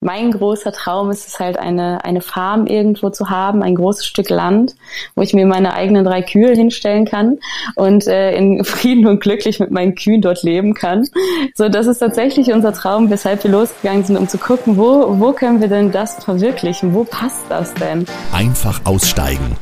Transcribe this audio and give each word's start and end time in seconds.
mein 0.00 0.30
großer 0.30 0.72
Traum 0.72 1.10
ist 1.10 1.26
es 1.26 1.38
halt, 1.40 1.58
eine, 1.58 2.04
eine 2.04 2.20
Farm 2.20 2.66
irgendwo 2.66 3.10
zu 3.10 3.30
haben, 3.30 3.62
ein 3.62 3.74
großes 3.74 4.04
Stück 4.06 4.28
Land, 4.28 4.76
wo 5.14 5.22
ich 5.22 5.32
mir 5.32 5.46
meine 5.46 5.72
eigenen 5.72 6.04
drei 6.04 6.22
Kühe 6.22 6.52
hinstellen 6.52 7.06
kann 7.06 7.38
und 7.76 8.06
äh, 8.06 8.36
in 8.36 8.64
Frieden 8.64 9.06
und 9.06 9.20
glücklich 9.20 9.58
mit 9.58 9.70
meinen 9.70 9.94
Kühen 9.94 10.20
dort 10.20 10.42
leben 10.42 10.74
kann. 10.74 11.08
So, 11.54 11.68
das 11.68 11.86
ist 11.86 11.98
tatsächlich 11.98 12.52
unser 12.52 12.72
Traum, 12.72 13.10
weshalb 13.10 13.42
wir 13.44 13.50
losgegangen 13.50 14.04
sind, 14.04 14.16
um 14.16 14.28
zu 14.28 14.38
gucken, 14.38 14.76
wo, 14.76 15.18
wo 15.18 15.32
können 15.32 15.60
wir 15.60 15.68
denn 15.68 15.90
das 15.92 16.22
verwirklichen? 16.22 16.92
Wo 16.92 17.04
passt 17.04 17.44
das 17.48 17.72
denn? 17.74 18.04
Einfach 18.32 18.80
aussteigen. 18.84 19.56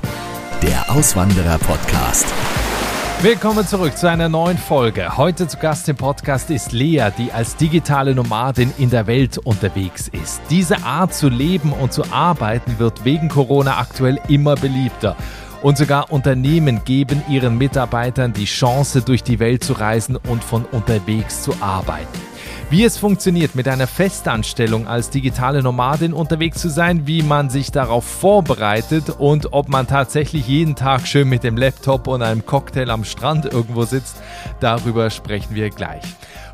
Der 0.62 0.90
Auswanderer-Podcast. 0.96 2.26
Willkommen 3.24 3.66
zurück 3.66 3.96
zu 3.96 4.06
einer 4.06 4.28
neuen 4.28 4.58
Folge. 4.58 5.16
Heute 5.16 5.48
zu 5.48 5.56
Gast 5.56 5.88
im 5.88 5.96
Podcast 5.96 6.50
ist 6.50 6.72
Lea, 6.72 7.08
die 7.16 7.32
als 7.32 7.56
digitale 7.56 8.14
Nomadin 8.14 8.70
in 8.76 8.90
der 8.90 9.06
Welt 9.06 9.38
unterwegs 9.38 10.08
ist. 10.08 10.42
Diese 10.50 10.84
Art 10.84 11.14
zu 11.14 11.30
leben 11.30 11.72
und 11.72 11.90
zu 11.90 12.02
arbeiten 12.12 12.78
wird 12.78 13.06
wegen 13.06 13.30
Corona 13.30 13.78
aktuell 13.78 14.20
immer 14.28 14.56
beliebter. 14.56 15.16
Und 15.62 15.78
sogar 15.78 16.12
Unternehmen 16.12 16.84
geben 16.84 17.22
ihren 17.26 17.56
Mitarbeitern 17.56 18.34
die 18.34 18.44
Chance, 18.44 19.00
durch 19.00 19.22
die 19.22 19.38
Welt 19.38 19.64
zu 19.64 19.72
reisen 19.72 20.16
und 20.16 20.44
von 20.44 20.66
unterwegs 20.66 21.40
zu 21.40 21.54
arbeiten. 21.62 22.33
Wie 22.70 22.84
es 22.84 22.96
funktioniert, 22.98 23.54
mit 23.54 23.68
einer 23.68 23.86
Festanstellung 23.86 24.88
als 24.88 25.10
digitale 25.10 25.62
Nomadin 25.62 26.12
unterwegs 26.12 26.60
zu 26.60 26.68
sein, 26.68 27.06
wie 27.06 27.22
man 27.22 27.50
sich 27.50 27.70
darauf 27.70 28.04
vorbereitet 28.04 29.10
und 29.10 29.52
ob 29.52 29.68
man 29.68 29.86
tatsächlich 29.86 30.48
jeden 30.48 30.74
Tag 30.74 31.06
schön 31.06 31.28
mit 31.28 31.44
dem 31.44 31.56
Laptop 31.56 32.08
und 32.08 32.22
einem 32.22 32.46
Cocktail 32.46 32.90
am 32.90 33.04
Strand 33.04 33.44
irgendwo 33.44 33.84
sitzt, 33.84 34.16
darüber 34.60 35.10
sprechen 35.10 35.54
wir 35.54 35.70
gleich. 35.70 36.02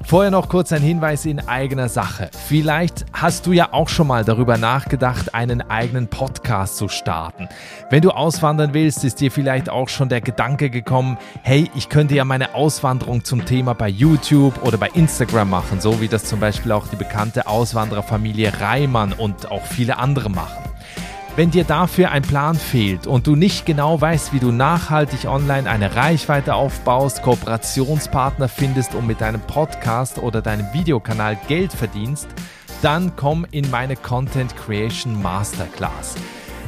Vorher 0.02 0.30
noch 0.30 0.48
kurz 0.48 0.72
ein 0.72 0.82
Hinweis 0.82 1.26
in 1.26 1.46
eigener 1.46 1.88
Sache. 1.88 2.30
Vielleicht 2.48 3.04
hast 3.12 3.46
du 3.46 3.52
ja 3.52 3.72
auch 3.72 3.88
schon 3.88 4.06
mal 4.06 4.24
darüber 4.24 4.56
nachgedacht, 4.56 5.34
einen 5.34 5.60
eigenen 5.70 6.08
Podcast 6.08 6.78
zu 6.78 6.88
starten. 6.88 7.48
Wenn 7.90 8.02
du 8.02 8.10
auswandern 8.10 8.74
willst, 8.74 9.04
ist 9.04 9.20
dir 9.20 9.30
vielleicht 9.30 9.68
auch 9.68 9.88
schon 9.88 10.08
der 10.08 10.20
Gedanke 10.20 10.70
gekommen, 10.70 11.18
hey, 11.42 11.70
ich 11.76 11.88
könnte 11.88 12.14
ja 12.14 12.24
meine 12.24 12.54
Auswanderung 12.54 13.24
zum 13.24 13.44
Thema 13.44 13.74
bei 13.74 13.88
YouTube 13.88 14.64
oder 14.64 14.78
bei 14.78 14.88
Instagram 14.88 15.50
machen, 15.50 15.80
so 15.80 16.00
wie 16.00 16.08
das 16.08 16.24
zum 16.24 16.40
Beispiel 16.40 16.72
auch 16.72 16.88
die 16.88 16.96
bekannte 16.96 17.46
Auswandererfamilie 17.46 18.60
Reimann 18.60 19.12
und 19.12 19.50
auch 19.50 19.64
viele 19.64 19.98
andere 19.98 20.30
machen. 20.30 20.64
Wenn 21.36 21.50
dir 21.52 21.64
dafür 21.64 22.10
ein 22.10 22.22
Plan 22.22 22.56
fehlt 22.56 23.06
und 23.06 23.26
du 23.26 23.36
nicht 23.36 23.64
genau 23.64 24.00
weißt, 24.00 24.32
wie 24.32 24.40
du 24.40 24.50
nachhaltig 24.50 25.26
online 25.26 25.70
eine 25.70 25.94
Reichweite 25.94 26.54
aufbaust, 26.54 27.22
Kooperationspartner 27.22 28.48
findest 28.48 28.94
und 28.94 29.06
mit 29.06 29.20
deinem 29.20 29.40
Podcast 29.40 30.18
oder 30.18 30.42
deinem 30.42 30.72
Videokanal 30.72 31.38
Geld 31.46 31.72
verdienst, 31.72 32.26
dann 32.82 33.12
komm 33.14 33.46
in 33.52 33.70
meine 33.70 33.94
Content 33.94 34.56
Creation 34.56 35.22
Masterclass. 35.22 36.16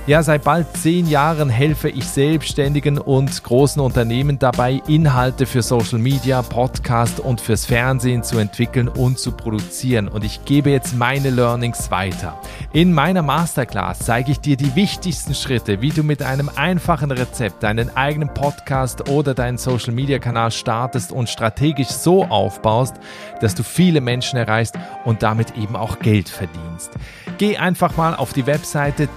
Ja, 0.05 0.21
seit 0.25 0.43
bald 0.43 0.67
zehn 0.77 1.09
Jahren 1.09 1.49
helfe 1.49 1.89
ich 1.89 2.05
Selbstständigen 2.05 2.99
und 2.99 3.45
großen 3.45 3.81
Unternehmen 3.81 4.37
dabei, 4.37 4.83
Inhalte 4.89 5.47
für 5.47 5.63
Social 5.63 6.01
Media, 6.01 6.43
Podcast 6.43 7.21
und 7.21 7.41
fürs 7.41 7.67
Fernsehen 7.67 8.25
zu 8.25 8.39
entwickeln 8.39 8.89
und 8.89 9.21
zu 9.21 9.31
produzieren. 9.31 10.09
Und 10.09 10.25
ich 10.25 10.45
gebe 10.45 10.71
jetzt 10.71 10.97
meine 10.97 11.31
Learnings 11.31 11.93
weiter. 11.93 12.37
In 12.73 12.93
meiner 12.93 13.23
Masterclass 13.23 14.01
zeige 14.01 14.33
ich 14.33 14.41
dir 14.41 14.57
die 14.57 14.75
wichtigsten 14.75 15.37
Schritte, 15.37 15.81
wie 15.81 15.91
du 15.91 16.03
mit 16.03 16.21
einem 16.21 16.51
einfachen 16.57 17.13
Rezept 17.13 17.63
deinen 17.63 17.97
eigenen 17.97 18.35
Podcast 18.35 19.09
oder 19.09 19.35
deinen 19.35 19.57
Social 19.57 19.93
Media 19.93 20.19
Kanal 20.19 20.51
startest 20.51 21.13
und 21.13 21.29
strategisch 21.29 21.91
so 21.91 22.25
aufbaust, 22.25 22.97
dass 23.41 23.55
du 23.55 23.63
viele 23.63 24.01
Menschen 24.01 24.37
erreichst 24.37 24.75
und 25.05 25.23
damit 25.23 25.57
eben 25.57 25.77
auch 25.77 26.01
Geld 26.01 26.29
verdienst. 26.29 26.91
Geh 27.39 27.57
einfach 27.57 27.97
mal 27.97 28.17
auf 28.17 28.33
die 28.33 28.47
Webseite 28.47 29.09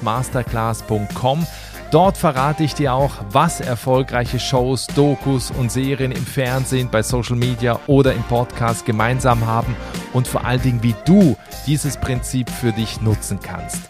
deine-masterclass.com. 0.00 1.46
Dort 1.92 2.16
verrate 2.16 2.64
ich 2.64 2.74
dir 2.74 2.94
auch, 2.94 3.12
was 3.30 3.60
erfolgreiche 3.60 4.40
Shows, 4.40 4.88
Dokus 4.88 5.52
und 5.52 5.70
Serien 5.70 6.10
im 6.10 6.26
Fernsehen, 6.26 6.88
bei 6.90 7.02
Social 7.02 7.36
Media 7.36 7.78
oder 7.86 8.12
im 8.12 8.22
Podcast 8.24 8.84
gemeinsam 8.84 9.46
haben 9.46 9.76
und 10.12 10.26
vor 10.26 10.44
allen 10.44 10.62
Dingen, 10.62 10.82
wie 10.82 10.96
du 11.04 11.36
dieses 11.66 11.96
Prinzip 11.96 12.50
für 12.50 12.72
dich 12.72 13.00
nutzen 13.00 13.38
kannst. 13.40 13.82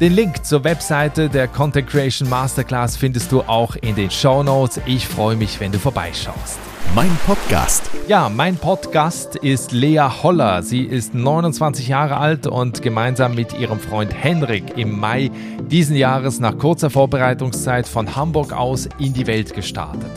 Den 0.00 0.12
Link 0.12 0.44
zur 0.44 0.64
Webseite 0.64 1.28
der 1.28 1.46
Content 1.46 1.88
Creation 1.88 2.28
Masterclass 2.28 2.96
findest 2.96 3.30
du 3.30 3.42
auch 3.42 3.76
in 3.76 3.94
den 3.94 4.10
Show 4.10 4.42
Notes. 4.42 4.80
Ich 4.86 5.06
freue 5.06 5.36
mich, 5.36 5.60
wenn 5.60 5.70
du 5.70 5.78
vorbeischaust. 5.78 6.58
Mein 6.92 7.10
Podcast. 7.26 7.90
Ja, 8.06 8.28
mein 8.28 8.56
Podcast 8.56 9.36
ist 9.36 9.72
Lea 9.72 10.02
Holler. 10.22 10.62
Sie 10.62 10.82
ist 10.82 11.14
29 11.14 11.88
Jahre 11.88 12.16
alt 12.18 12.46
und 12.46 12.82
gemeinsam 12.82 13.34
mit 13.34 13.52
ihrem 13.58 13.80
Freund 13.80 14.12
Henrik 14.14 14.76
im 14.76 14.98
Mai 14.98 15.30
diesen 15.70 15.96
Jahres 15.96 16.38
nach 16.40 16.58
kurzer 16.58 16.90
Vorbereitungszeit 16.90 17.88
von 17.88 18.14
Hamburg 18.14 18.52
aus 18.52 18.88
in 18.98 19.12
die 19.12 19.26
Welt 19.26 19.54
gestartet. 19.54 20.10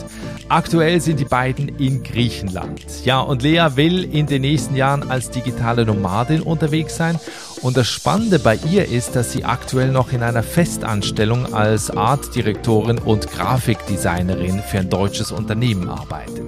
Aktuell 0.48 1.00
sind 1.00 1.20
die 1.20 1.24
beiden 1.24 1.68
in 1.78 2.02
Griechenland. 2.02 3.04
Ja, 3.04 3.20
und 3.20 3.42
Lea 3.42 3.66
will 3.74 4.04
in 4.04 4.26
den 4.26 4.42
nächsten 4.42 4.76
Jahren 4.76 5.10
als 5.10 5.30
digitale 5.30 5.84
Nomadin 5.84 6.40
unterwegs 6.40 6.96
sein. 6.96 7.18
Und 7.62 7.76
das 7.76 7.88
Spannende 7.88 8.38
bei 8.38 8.56
ihr 8.70 8.86
ist, 8.86 9.16
dass 9.16 9.32
sie 9.32 9.44
aktuell 9.44 9.90
noch 9.90 10.12
in 10.12 10.22
einer 10.22 10.42
Festanstellung 10.42 11.52
als 11.52 11.90
Artdirektorin 11.90 12.98
und 12.98 13.30
Grafikdesignerin 13.30 14.62
für 14.62 14.78
ein 14.78 14.90
deutsches 14.90 15.32
Unternehmen 15.32 15.88
arbeitet. 15.88 16.44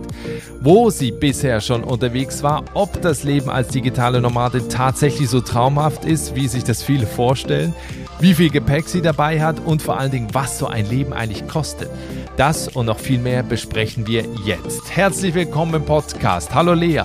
Wo 0.60 0.90
sie 0.90 1.10
bisher 1.10 1.60
schon 1.60 1.82
unterwegs 1.82 2.42
war, 2.42 2.64
ob 2.74 3.00
das 3.02 3.24
Leben 3.24 3.50
als 3.50 3.68
digitale 3.68 4.20
Nomadin 4.20 4.68
tatsächlich 4.68 5.28
so 5.28 5.40
traumhaft 5.40 6.04
ist, 6.04 6.36
wie 6.36 6.46
sich 6.46 6.64
das 6.64 6.82
viele 6.82 7.06
vorstellen, 7.06 7.74
wie 8.20 8.34
viel 8.34 8.50
Gepäck 8.50 8.88
sie 8.88 9.02
dabei 9.02 9.42
hat 9.42 9.58
und 9.64 9.82
vor 9.82 9.98
allen 9.98 10.10
Dingen, 10.10 10.28
was 10.32 10.58
so 10.58 10.66
ein 10.66 10.88
Leben 10.88 11.12
eigentlich 11.12 11.46
kostet. 11.48 11.90
Das 12.36 12.68
und 12.68 12.86
noch 12.86 12.98
viel 12.98 13.18
mehr 13.18 13.42
besprechen 13.42 14.06
wir 14.06 14.24
jetzt. 14.44 14.94
Herzlich 14.94 15.34
willkommen 15.34 15.74
im 15.74 15.84
Podcast. 15.84 16.54
Hallo 16.54 16.74
Lea. 16.74 17.02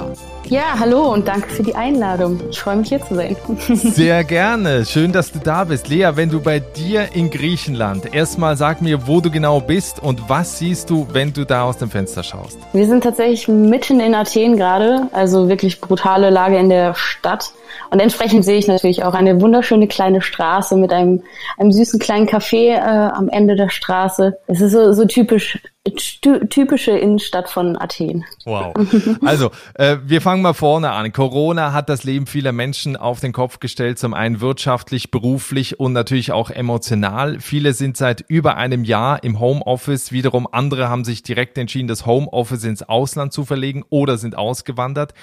Ja, 0.49 0.77
hallo 0.77 1.11
und 1.11 1.27
danke 1.27 1.49
für 1.49 1.63
die 1.63 1.73
Einladung. 1.73 2.39
Ich 2.51 2.59
freue 2.59 2.75
mich 2.75 2.89
hier 2.89 3.01
zu 3.01 3.15
sein. 3.15 3.35
Sehr 3.73 4.23
gerne. 4.23 4.85
Schön, 4.85 5.11
dass 5.11 5.31
du 5.31 5.39
da 5.39 5.63
bist. 5.63 5.87
Lea, 5.87 6.11
wenn 6.13 6.29
du 6.29 6.39
bei 6.39 6.59
dir 6.59 7.09
in 7.13 7.31
Griechenland, 7.31 8.13
erstmal 8.13 8.55
sag 8.55 8.79
mir, 8.79 9.07
wo 9.07 9.21
du 9.21 9.31
genau 9.31 9.59
bist 9.59 9.99
und 10.03 10.29
was 10.29 10.59
siehst 10.59 10.91
du, 10.91 11.07
wenn 11.11 11.33
du 11.33 11.45
da 11.45 11.63
aus 11.63 11.77
dem 11.77 11.89
Fenster 11.89 12.21
schaust? 12.21 12.59
Wir 12.73 12.85
sind 12.85 13.03
tatsächlich 13.03 13.47
mitten 13.47 13.99
in 13.99 14.13
Athen 14.13 14.55
gerade, 14.55 15.07
also 15.13 15.49
wirklich 15.49 15.81
brutale 15.81 16.29
Lage 16.29 16.57
in 16.57 16.69
der 16.69 16.93
Stadt. 16.93 17.51
Und 17.91 17.99
entsprechend 17.99 18.45
sehe 18.45 18.57
ich 18.57 18.67
natürlich 18.67 19.03
auch 19.03 19.13
eine 19.13 19.41
wunderschöne 19.41 19.87
kleine 19.87 20.21
Straße 20.21 20.75
mit 20.75 20.91
einem, 20.91 21.23
einem 21.57 21.71
süßen 21.71 21.99
kleinen 21.99 22.27
Café 22.27 22.75
äh, 22.75 22.79
am 22.79 23.29
Ende 23.29 23.55
der 23.55 23.69
Straße. 23.69 24.37
Es 24.47 24.61
ist 24.61 24.71
so, 24.71 24.93
so 24.93 25.05
typisch 25.05 25.59
typische 25.93 26.91
Innenstadt 26.91 27.49
von 27.49 27.77
Athen. 27.77 28.25
Wow. 28.45 28.73
Also, 29.23 29.51
äh, 29.75 29.97
wir 30.03 30.21
fangen 30.21 30.41
mal 30.41 30.53
vorne 30.53 30.91
an. 30.91 31.11
Corona 31.11 31.73
hat 31.73 31.89
das 31.89 32.03
Leben 32.03 32.25
vieler 32.25 32.51
Menschen 32.51 32.97
auf 32.97 33.19
den 33.19 33.33
Kopf 33.33 33.59
gestellt, 33.59 33.99
zum 33.99 34.13
einen 34.13 34.41
wirtschaftlich, 34.41 35.11
beruflich 35.11 35.79
und 35.79 35.93
natürlich 35.93 36.31
auch 36.31 36.49
emotional. 36.49 37.39
Viele 37.39 37.73
sind 37.73 37.97
seit 37.97 38.21
über 38.27 38.57
einem 38.57 38.83
Jahr 38.83 39.23
im 39.23 39.39
Homeoffice, 39.39 40.11
wiederum 40.11 40.47
andere 40.51 40.89
haben 40.89 41.05
sich 41.05 41.23
direkt 41.23 41.57
entschieden, 41.57 41.87
das 41.87 42.05
Homeoffice 42.05 42.63
ins 42.63 42.83
Ausland 42.83 43.31
zu 43.31 43.45
verlegen 43.45 43.83
oder 43.89 44.17
sind 44.17 44.37
ausgewandert. 44.37 45.13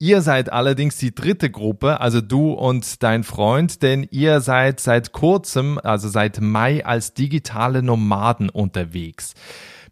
Ihr 0.00 0.22
seid 0.22 0.52
allerdings 0.52 0.96
die 0.96 1.12
dritte 1.12 1.50
Gruppe, 1.50 2.00
also 2.00 2.20
du 2.20 2.52
und 2.52 3.02
dein 3.02 3.24
Freund, 3.24 3.82
denn 3.82 4.06
ihr 4.12 4.40
seid 4.40 4.78
seit 4.78 5.10
kurzem, 5.10 5.80
also 5.82 6.08
seit 6.08 6.40
Mai 6.40 6.86
als 6.86 7.14
digitale 7.14 7.82
Nomaden 7.82 8.48
unterwegs. 8.48 9.34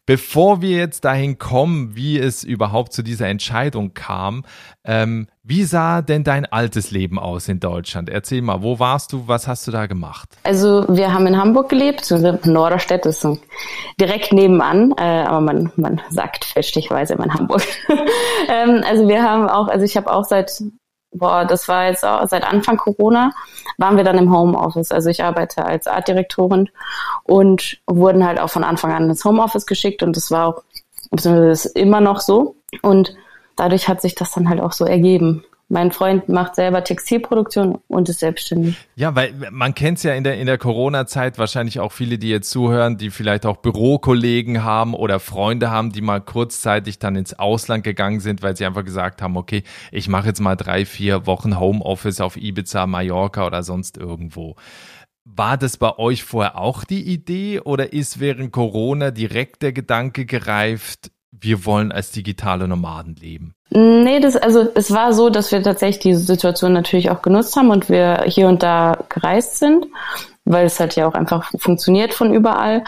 Bevor 0.06 0.62
wir 0.62 0.76
jetzt 0.76 1.04
dahin 1.04 1.36
kommen, 1.36 1.96
wie 1.96 2.16
es 2.16 2.44
überhaupt 2.44 2.92
zu 2.92 3.02
dieser 3.02 3.26
Entscheidung 3.26 3.92
kam, 3.92 4.44
ähm, 4.84 5.26
wie 5.42 5.64
sah 5.64 6.00
denn 6.00 6.22
dein 6.22 6.46
altes 6.46 6.92
Leben 6.92 7.18
aus 7.18 7.48
in 7.48 7.58
Deutschland? 7.58 8.08
Erzähl 8.08 8.40
mal, 8.40 8.62
wo 8.62 8.78
warst 8.78 9.12
du, 9.12 9.26
was 9.26 9.48
hast 9.48 9.66
du 9.66 9.72
da 9.72 9.86
gemacht? 9.86 10.28
Also 10.44 10.86
wir 10.88 11.12
haben 11.12 11.26
in 11.26 11.36
Hamburg 11.36 11.68
gelebt, 11.68 12.08
Norderstedt 12.44 13.04
ist 13.04 13.26
direkt 14.00 14.32
nebenan, 14.32 14.94
äh, 14.97 15.03
aber 15.03 15.41
man, 15.41 15.72
man 15.74 16.00
sagt 16.10 16.44
fälschlicherweise 16.44 17.14
immer 17.14 17.24
in 17.24 17.34
Hamburg. 17.34 17.62
ähm, 18.48 18.84
also 18.88 19.09
wir 19.09 19.24
haben 19.24 19.48
auch, 19.48 19.66
also 19.66 19.84
ich 19.84 19.97
habe 19.97 20.12
auch 20.12 20.24
seit 20.24 20.62
boah, 21.16 21.45
das 21.45 21.68
war 21.68 21.86
jetzt 21.86 22.04
auch, 22.04 22.27
seit 22.28 22.45
Anfang 22.45 22.77
Corona, 22.77 23.33
waren 23.78 23.97
wir 23.97 24.04
dann 24.04 24.18
im 24.18 24.34
Homeoffice. 24.34 24.92
Also 24.92 25.10
ich 25.10 25.22
arbeite 25.22 25.65
als 25.65 25.86
Artdirektorin 25.86 26.68
und 27.24 27.78
wurden 27.86 28.27
halt 28.27 28.41
auch 28.41 28.51
von 28.51 28.65
Anfang 28.65 28.92
an 28.92 29.09
ins 29.09 29.24
Homeoffice 29.24 29.66
geschickt 29.66 30.03
und 30.03 30.16
das 30.16 30.30
war 30.30 30.47
auch, 30.48 30.63
beziehungsweise 31.10 31.51
ist 31.51 31.77
immer 31.77 32.01
noch 32.01 32.21
so. 32.21 32.57
Und 32.83 33.15
dadurch 33.57 33.89
hat 33.89 34.01
sich 34.01 34.15
das 34.15 34.33
dann 34.33 34.48
halt 34.48 34.60
auch 34.60 34.72
so 34.72 34.84
ergeben. 34.84 35.45
Mein 35.68 35.91
Freund 35.91 36.28
macht 36.28 36.54
selber 36.54 36.84
Textilproduktion 36.84 37.78
und 37.89 38.09
ist 38.09 38.21
selbstständig. 38.21 38.77
Ja, 38.95 39.16
weil 39.16 39.34
man 39.51 39.74
kennt 39.74 39.98
es 39.98 40.04
ja 40.04 40.15
in 40.15 40.22
der, 40.22 40.39
in 40.39 40.47
der 40.47 40.59
Corona-Zeit 40.59 41.39
wahrscheinlich 41.39 41.80
auch 41.80 41.91
viele, 41.91 42.18
die 42.18 42.28
jetzt 42.28 42.51
zuhören, 42.51 42.98
die 42.98 43.10
vielleicht 43.10 43.45
auch 43.47 43.57
Bürokollegen 43.57 44.63
haben 44.63 44.95
oder 44.95 45.18
Freunde 45.18 45.68
haben, 45.68 45.91
die 45.91 46.03
mal 46.03 46.21
kurzzeitig 46.21 47.01
dann 47.01 47.16
ins 47.16 47.36
Ausland 47.36 47.83
gegangen 47.83 48.21
sind, 48.21 48.42
weil 48.42 48.57
sie 48.57 48.65
einfach 48.65 48.84
gesagt 48.84 49.22
haben, 49.22 49.36
okay, 49.36 49.65
ich 49.91 50.09
mache 50.09 50.28
jetzt 50.28 50.41
mal 50.41 50.54
drei, 50.54 50.84
vier 50.84 51.27
Wochen 51.27 51.59
Homeoffice 51.59 52.21
auf 52.21 52.36
Ibiza, 52.36 52.86
Mallorca 52.86 53.45
oder 53.45 53.65
sonst 53.65 53.97
irgendwo. 53.97 54.54
War 55.24 55.59
das 55.59 55.78
bei 55.78 55.98
euch 55.98 56.22
vorher 56.22 56.57
auch 56.57 56.84
die 56.84 57.03
Idee 57.03 57.59
oder 57.59 57.92
ist 57.92 58.21
während 58.21 58.53
Corona 58.53 59.10
direkt 59.10 59.62
der 59.62 59.72
Gedanke 59.72 60.27
gereift, 60.27 61.10
wir 61.41 61.65
wollen 61.65 61.92
als 61.92 62.10
digitale 62.10 62.68
Nomaden 62.68 63.16
leben? 63.16 63.54
Nee, 63.71 64.21
das, 64.21 64.36
also 64.36 64.68
es 64.74 64.92
war 64.92 65.12
so, 65.12 65.28
dass 65.28 65.50
wir 65.50 65.62
tatsächlich 65.62 66.03
diese 66.03 66.21
Situation 66.21 66.72
natürlich 66.72 67.10
auch 67.10 67.22
genutzt 67.22 67.56
haben 67.56 67.71
und 67.71 67.88
wir 67.88 68.22
hier 68.27 68.48
und 68.48 68.62
da 68.62 68.98
gereist 69.09 69.59
sind, 69.59 69.86
weil 70.44 70.66
es 70.66 70.78
halt 70.78 70.94
ja 70.97 71.09
auch 71.09 71.15
einfach 71.15 71.50
funktioniert 71.59 72.15
von 72.15 72.33
überall. 72.33 72.84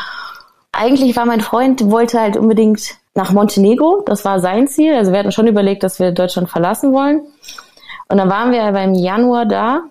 Eigentlich 0.72 1.16
war 1.16 1.26
mein 1.26 1.40
Freund, 1.40 1.90
wollte 1.90 2.20
halt 2.20 2.36
unbedingt 2.36 2.96
nach 3.14 3.32
Montenegro, 3.32 4.02
das 4.06 4.24
war 4.24 4.38
sein 4.38 4.68
Ziel. 4.68 4.94
Also 4.94 5.10
wir 5.10 5.18
hatten 5.18 5.32
schon 5.32 5.48
überlegt, 5.48 5.82
dass 5.82 5.98
wir 5.98 6.12
Deutschland 6.12 6.48
verlassen 6.48 6.92
wollen. 6.92 7.22
Und 8.08 8.18
dann 8.18 8.30
waren 8.30 8.52
wir 8.52 8.62
aber 8.62 8.82
im 8.82 8.94
Januar 8.94 9.44
da 9.44 9.82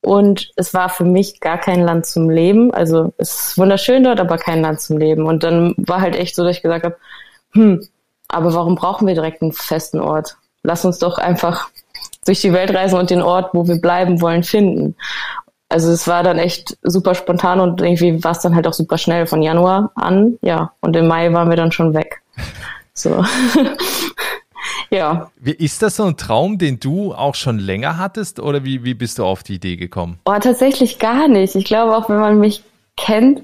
und 0.00 0.50
es 0.56 0.74
war 0.74 0.88
für 0.88 1.04
mich 1.04 1.38
gar 1.40 1.58
kein 1.58 1.80
Land 1.80 2.06
zum 2.06 2.28
Leben. 2.28 2.72
Also 2.72 3.12
es 3.18 3.48
ist 3.48 3.58
wunderschön 3.58 4.02
dort, 4.02 4.18
aber 4.18 4.38
kein 4.38 4.62
Land 4.62 4.80
zum 4.80 4.98
Leben. 4.98 5.26
Und 5.26 5.44
dann 5.44 5.74
war 5.76 6.00
halt 6.00 6.16
echt 6.16 6.34
so, 6.34 6.42
dass 6.42 6.56
ich 6.56 6.62
gesagt 6.62 6.84
habe, 6.84 6.96
hm, 7.52 7.86
aber 8.32 8.54
warum 8.54 8.74
brauchen 8.74 9.06
wir 9.06 9.14
direkt 9.14 9.42
einen 9.42 9.52
festen 9.52 10.00
Ort? 10.00 10.36
Lass 10.62 10.84
uns 10.84 10.98
doch 10.98 11.18
einfach 11.18 11.68
durch 12.24 12.40
die 12.40 12.52
Welt 12.52 12.74
reisen 12.74 12.98
und 12.98 13.10
den 13.10 13.22
Ort, 13.22 13.50
wo 13.52 13.66
wir 13.66 13.80
bleiben 13.80 14.20
wollen, 14.20 14.42
finden. 14.42 14.96
Also 15.68 15.90
es 15.90 16.06
war 16.06 16.22
dann 16.22 16.38
echt 16.38 16.76
super 16.82 17.14
spontan 17.14 17.60
und 17.60 17.80
irgendwie 17.80 18.22
war 18.22 18.32
es 18.32 18.40
dann 18.40 18.54
halt 18.54 18.66
auch 18.66 18.74
super 18.74 18.98
schnell 18.98 19.26
von 19.26 19.42
Januar 19.42 19.90
an, 19.94 20.38
ja. 20.42 20.72
Und 20.80 20.94
im 20.96 21.08
Mai 21.08 21.32
waren 21.32 21.48
wir 21.48 21.56
dann 21.56 21.72
schon 21.72 21.94
weg. 21.94 22.22
So. 22.94 23.24
ja. 24.90 25.30
Wie, 25.40 25.52
ist 25.52 25.82
das 25.82 25.96
so 25.96 26.04
ein 26.04 26.16
Traum, 26.16 26.58
den 26.58 26.78
du 26.78 27.14
auch 27.14 27.34
schon 27.34 27.58
länger 27.58 27.96
hattest 27.96 28.38
oder 28.38 28.64
wie, 28.64 28.84
wie 28.84 28.94
bist 28.94 29.18
du 29.18 29.24
auf 29.24 29.42
die 29.42 29.54
Idee 29.54 29.76
gekommen? 29.76 30.18
Oh, 30.26 30.38
tatsächlich 30.38 30.98
gar 30.98 31.26
nicht. 31.26 31.54
Ich 31.54 31.64
glaube, 31.64 31.96
auch 31.96 32.08
wenn 32.08 32.20
man 32.20 32.38
mich 32.38 32.62
kennt, 32.96 33.42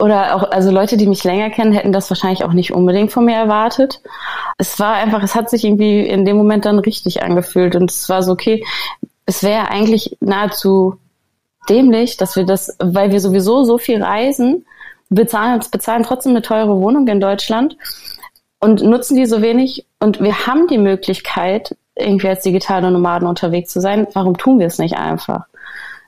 oder 0.00 0.36
auch, 0.36 0.50
also 0.50 0.70
Leute, 0.70 0.96
die 0.96 1.06
mich 1.06 1.24
länger 1.24 1.50
kennen, 1.50 1.72
hätten 1.72 1.92
das 1.92 2.10
wahrscheinlich 2.10 2.44
auch 2.44 2.52
nicht 2.52 2.72
unbedingt 2.72 3.12
von 3.12 3.24
mir 3.24 3.36
erwartet. 3.36 4.00
Es 4.56 4.78
war 4.78 4.94
einfach, 4.94 5.22
es 5.22 5.34
hat 5.34 5.50
sich 5.50 5.64
irgendwie 5.64 6.00
in 6.00 6.24
dem 6.24 6.36
Moment 6.36 6.64
dann 6.64 6.78
richtig 6.78 7.22
angefühlt 7.22 7.74
und 7.76 7.90
es 7.90 8.08
war 8.08 8.22
so, 8.22 8.32
okay, 8.32 8.64
es 9.26 9.42
wäre 9.42 9.70
eigentlich 9.70 10.16
nahezu 10.20 10.96
dämlich, 11.68 12.16
dass 12.16 12.36
wir 12.36 12.44
das, 12.44 12.76
weil 12.78 13.12
wir 13.12 13.20
sowieso 13.20 13.64
so 13.64 13.78
viel 13.78 14.02
reisen, 14.02 14.64
bezahlen, 15.10 15.60
bezahlen 15.70 16.02
trotzdem 16.02 16.32
eine 16.32 16.42
teure 16.42 16.80
Wohnung 16.80 17.06
in 17.08 17.20
Deutschland 17.20 17.76
und 18.60 18.82
nutzen 18.82 19.16
die 19.16 19.26
so 19.26 19.42
wenig 19.42 19.86
und 20.00 20.20
wir 20.20 20.46
haben 20.46 20.66
die 20.66 20.78
Möglichkeit, 20.78 21.76
irgendwie 21.94 22.28
als 22.28 22.42
digitale 22.42 22.90
Nomaden 22.90 23.26
unterwegs 23.26 23.72
zu 23.72 23.80
sein. 23.80 24.06
Warum 24.12 24.36
tun 24.36 24.58
wir 24.58 24.66
es 24.66 24.78
nicht 24.78 24.96
einfach? 24.96 25.46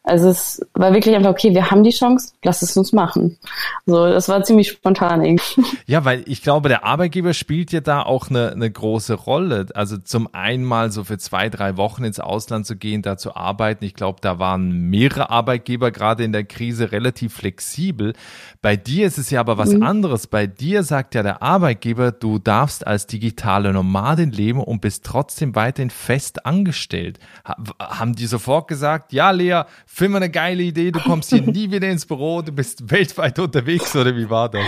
Also 0.02 0.30
es 0.30 0.66
war 0.72 0.94
wirklich 0.94 1.14
einfach, 1.14 1.30
okay, 1.30 1.52
wir 1.52 1.70
haben 1.70 1.84
die 1.84 1.90
Chance, 1.90 2.32
lass 2.42 2.62
es 2.62 2.74
uns 2.74 2.92
machen. 2.92 3.36
So, 3.84 4.06
das 4.06 4.30
war 4.30 4.42
ziemlich 4.42 4.68
spontan 4.68 5.22
irgendwie. 5.22 5.62
Ja, 5.86 6.04
weil 6.04 6.22
ich 6.26 6.42
glaube, 6.42 6.68
der 6.68 6.84
Arbeitgeber 6.84 7.34
spielt 7.34 7.72
ja 7.72 7.80
da 7.80 8.02
auch 8.02 8.30
eine, 8.30 8.52
eine 8.52 8.70
große 8.70 9.14
Rolle. 9.14 9.66
Also 9.74 9.98
zum 9.98 10.32
einen 10.32 10.64
mal 10.64 10.92
so 10.92 11.02
für 11.02 11.18
zwei, 11.18 11.48
drei 11.48 11.76
Wochen 11.76 12.04
ins 12.04 12.20
Ausland 12.20 12.64
zu 12.64 12.76
gehen, 12.76 13.02
da 13.02 13.16
zu 13.16 13.34
arbeiten. 13.34 13.84
Ich 13.84 13.94
glaube, 13.94 14.20
da 14.22 14.38
waren 14.38 14.70
mehrere 14.88 15.30
Arbeitgeber 15.30 15.90
gerade 15.90 16.22
in 16.22 16.32
der 16.32 16.44
Krise 16.44 16.92
relativ 16.92 17.34
flexibel. 17.34 18.14
Bei 18.62 18.76
dir 18.76 19.06
ist 19.06 19.18
es 19.18 19.30
ja 19.30 19.40
aber 19.40 19.58
was 19.58 19.72
mhm. 19.72 19.82
anderes. 19.82 20.28
Bei 20.28 20.46
dir 20.46 20.84
sagt 20.84 21.16
ja 21.16 21.24
der 21.24 21.42
Arbeitgeber, 21.42 22.12
du 22.12 22.38
darfst 22.38 22.86
als 22.86 23.06
digitale 23.06 23.72
Nomadin 23.72 24.30
leben 24.30 24.62
und 24.62 24.80
bist 24.80 25.04
trotzdem 25.04 25.56
weiterhin 25.56 25.90
fest 25.90 26.46
angestellt. 26.46 27.18
Haben 27.80 28.14
die 28.14 28.26
sofort 28.26 28.68
gesagt, 28.68 29.12
ja, 29.12 29.32
Lea, 29.32 29.62
finden 29.92 30.14
wir 30.14 30.18
eine 30.18 30.30
geile 30.30 30.62
Idee, 30.62 30.92
du 30.92 31.00
kommst 31.00 31.30
hier 31.30 31.42
nie 31.42 31.70
wieder 31.70 31.88
ins 31.88 32.06
Büro, 32.06 32.42
du 32.42 32.52
bist 32.52 32.90
weltweit 32.90 33.38
unterwegs 33.38 33.94
oder 33.96 34.14
wie 34.16 34.30
war 34.30 34.48
das? 34.48 34.62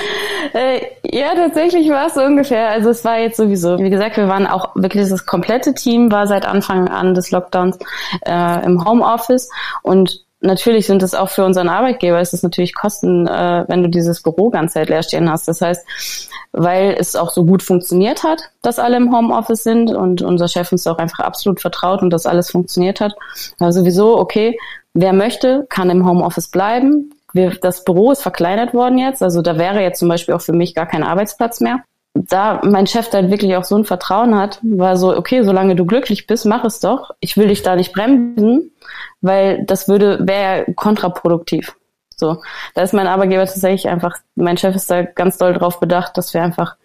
Äh, 0.52 0.80
ja, 1.04 1.34
tatsächlich 1.34 1.88
war 1.88 2.08
es 2.08 2.14
so 2.14 2.22
ungefähr. 2.22 2.68
Also 2.68 2.90
es 2.90 3.04
war 3.04 3.18
jetzt 3.18 3.36
sowieso, 3.36 3.78
wie 3.78 3.88
gesagt, 3.88 4.16
wir 4.16 4.28
waren 4.28 4.46
auch 4.46 4.74
wirklich 4.74 5.08
das 5.08 5.24
komplette 5.24 5.74
Team 5.74 6.10
war 6.10 6.26
seit 6.26 6.44
Anfang 6.44 6.88
an 6.88 7.14
des 7.14 7.30
Lockdowns 7.30 7.78
äh, 8.26 8.64
im 8.66 8.84
Homeoffice 8.84 9.48
und 9.82 10.24
natürlich 10.40 10.86
sind 10.86 11.02
es 11.02 11.14
auch 11.14 11.30
für 11.30 11.44
unseren 11.44 11.68
Arbeitgeber, 11.68 12.20
ist 12.20 12.34
es 12.34 12.42
natürlich 12.42 12.74
Kosten, 12.74 13.26
äh, 13.28 13.64
wenn 13.68 13.84
du 13.84 13.88
dieses 13.88 14.22
Büro 14.22 14.50
ganz 14.50 14.72
Zeit 14.72 14.88
leer 14.88 15.04
stehen 15.04 15.30
hast. 15.30 15.46
Das 15.46 15.60
heißt, 15.60 15.86
weil 16.50 16.96
es 16.98 17.16
auch 17.16 17.30
so 17.30 17.46
gut 17.46 17.62
funktioniert 17.62 18.24
hat, 18.24 18.50
dass 18.60 18.78
alle 18.78 18.96
im 18.96 19.16
Homeoffice 19.16 19.62
sind 19.62 19.94
und 19.94 20.20
unser 20.20 20.48
Chef 20.48 20.70
uns 20.72 20.86
auch 20.86 20.98
einfach 20.98 21.20
absolut 21.20 21.60
vertraut 21.60 22.02
und 22.02 22.10
dass 22.10 22.26
alles 22.26 22.50
funktioniert 22.50 23.00
hat, 23.00 23.14
war 23.58 23.72
sowieso, 23.72 24.18
okay, 24.18 24.58
wer 24.94 25.12
möchte, 25.12 25.66
kann 25.68 25.90
im 25.90 26.06
Homeoffice 26.08 26.48
bleiben. 26.48 27.12
Wir, 27.32 27.50
das 27.50 27.84
Büro 27.84 28.12
ist 28.12 28.22
verkleinert 28.22 28.74
worden 28.74 28.98
jetzt, 28.98 29.22
also 29.22 29.40
da 29.40 29.56
wäre 29.56 29.80
jetzt 29.80 29.98
zum 29.98 30.08
Beispiel 30.08 30.34
auch 30.34 30.42
für 30.42 30.52
mich 30.52 30.74
gar 30.74 30.86
kein 30.86 31.02
Arbeitsplatz 31.02 31.60
mehr 31.60 31.82
da 32.14 32.60
mein 32.62 32.86
Chef 32.86 33.08
dann 33.08 33.30
wirklich 33.30 33.56
auch 33.56 33.64
so 33.64 33.76
ein 33.76 33.84
Vertrauen 33.84 34.36
hat, 34.36 34.60
war 34.62 34.96
so, 34.96 35.16
okay, 35.16 35.42
solange 35.42 35.76
du 35.76 35.86
glücklich 35.86 36.26
bist, 36.26 36.44
mach 36.44 36.64
es 36.64 36.80
doch. 36.80 37.10
Ich 37.20 37.36
will 37.36 37.48
dich 37.48 37.62
da 37.62 37.74
nicht 37.74 37.92
bremsen, 37.92 38.70
weil 39.20 39.64
das 39.64 39.88
würde, 39.88 40.18
wäre 40.26 40.66
kontraproduktiv. 40.74 41.74
So. 42.16 42.42
Da 42.74 42.82
ist 42.82 42.92
mein 42.92 43.06
Arbeitgeber 43.06 43.46
tatsächlich 43.46 43.88
einfach, 43.88 44.16
mein 44.34 44.58
Chef 44.58 44.76
ist 44.76 44.90
da 44.90 45.02
ganz 45.02 45.38
doll 45.38 45.54
drauf 45.54 45.80
bedacht, 45.80 46.16
dass 46.18 46.34
wir 46.34 46.42
einfach 46.42 46.76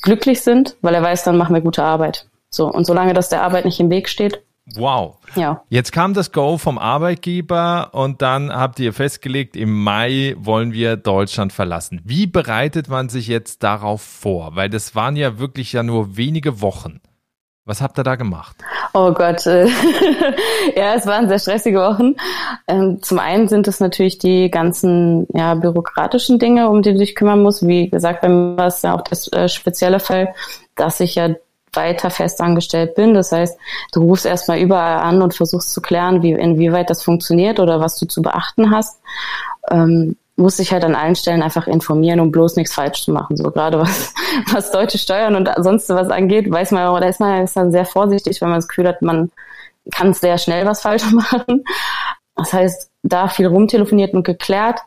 glücklich 0.00 0.40
sind, 0.40 0.76
weil 0.80 0.94
er 0.94 1.02
weiß, 1.02 1.22
dann 1.24 1.36
machen 1.36 1.54
wir 1.54 1.60
gute 1.60 1.84
Arbeit. 1.84 2.26
So. 2.48 2.66
Und 2.66 2.86
solange 2.86 3.12
das 3.12 3.28
der 3.28 3.42
Arbeit 3.42 3.66
nicht 3.66 3.78
im 3.78 3.90
Weg 3.90 4.08
steht, 4.08 4.42
Wow. 4.76 5.18
Ja. 5.34 5.64
Jetzt 5.68 5.92
kam 5.92 6.14
das 6.14 6.30
Go 6.30 6.56
vom 6.56 6.78
Arbeitgeber 6.78 7.90
und 7.92 8.22
dann 8.22 8.52
habt 8.52 8.78
ihr 8.78 8.92
festgelegt, 8.92 9.56
im 9.56 9.82
Mai 9.82 10.36
wollen 10.38 10.72
wir 10.72 10.96
Deutschland 10.96 11.52
verlassen. 11.52 12.00
Wie 12.04 12.26
bereitet 12.26 12.88
man 12.88 13.08
sich 13.08 13.26
jetzt 13.26 13.64
darauf 13.64 14.02
vor? 14.02 14.54
Weil 14.54 14.70
das 14.70 14.94
waren 14.94 15.16
ja 15.16 15.38
wirklich 15.38 15.72
ja 15.72 15.82
nur 15.82 16.16
wenige 16.16 16.60
Wochen. 16.60 17.00
Was 17.64 17.80
habt 17.80 17.96
ihr 17.98 18.02
da 18.02 18.16
gemacht? 18.16 18.56
Oh 18.92 19.12
Gott, 19.12 19.46
äh, 19.46 19.66
ja, 20.76 20.94
es 20.94 21.06
waren 21.06 21.28
sehr 21.28 21.38
stressige 21.38 21.78
Wochen. 21.78 22.16
Ähm, 22.66 23.00
zum 23.02 23.20
einen 23.20 23.46
sind 23.46 23.68
es 23.68 23.78
natürlich 23.78 24.18
die 24.18 24.50
ganzen 24.50 25.28
ja, 25.32 25.54
bürokratischen 25.54 26.40
Dinge, 26.40 26.68
um 26.68 26.82
die 26.82 26.92
du 26.92 26.98
dich 26.98 27.14
kümmern 27.14 27.40
musst. 27.40 27.66
Wie 27.66 27.88
gesagt, 27.88 28.20
bei 28.20 28.28
mir 28.28 28.56
war 28.56 28.66
es 28.66 28.82
ja 28.82 28.94
auch 28.94 29.02
das 29.02 29.32
äh, 29.32 29.48
spezielle 29.48 30.00
Fall, 30.00 30.34
dass 30.74 30.98
ich 30.98 31.14
ja 31.14 31.28
weiter 31.74 32.10
festangestellt 32.10 32.94
bin. 32.94 33.14
Das 33.14 33.32
heißt, 33.32 33.58
du 33.92 34.02
rufst 34.02 34.26
erstmal 34.26 34.58
überall 34.58 34.98
an 34.98 35.22
und 35.22 35.34
versuchst 35.34 35.72
zu 35.72 35.80
klären, 35.80 36.22
wie, 36.22 36.32
inwieweit 36.32 36.90
das 36.90 37.02
funktioniert 37.02 37.60
oder 37.60 37.80
was 37.80 37.98
du 37.98 38.06
zu 38.06 38.22
beachten 38.22 38.70
hast. 38.70 39.00
Ähm, 39.70 40.16
muss 40.36 40.56
sich 40.56 40.72
halt 40.72 40.84
an 40.84 40.94
allen 40.94 41.14
Stellen 41.14 41.42
einfach 41.42 41.66
informieren, 41.66 42.20
um 42.20 42.32
bloß 42.32 42.56
nichts 42.56 42.74
falsch 42.74 43.04
zu 43.04 43.12
machen. 43.12 43.36
So 43.36 43.50
gerade 43.50 43.78
was, 43.78 44.14
was 44.52 44.70
deutsche 44.70 44.98
Steuern 44.98 45.36
und 45.36 45.50
sonst 45.58 45.88
was 45.90 46.10
angeht, 46.10 46.50
weiß 46.50 46.72
man, 46.72 47.00
da 47.00 47.08
ist 47.08 47.20
man 47.20 47.42
ist 47.42 47.56
dann 47.56 47.70
sehr 47.70 47.84
vorsichtig, 47.84 48.40
wenn 48.40 48.48
man 48.48 48.58
das 48.58 48.68
Gefühl 48.68 48.88
hat, 48.88 49.02
man 49.02 49.30
kann 49.94 50.12
sehr 50.14 50.38
schnell 50.38 50.66
was 50.66 50.82
falsch 50.82 51.04
machen. 51.12 51.64
Das 52.36 52.52
heißt, 52.52 52.90
da 53.02 53.28
viel 53.28 53.46
rumtelefoniert 53.46 54.14
und 54.14 54.24
geklärt. 54.24 54.80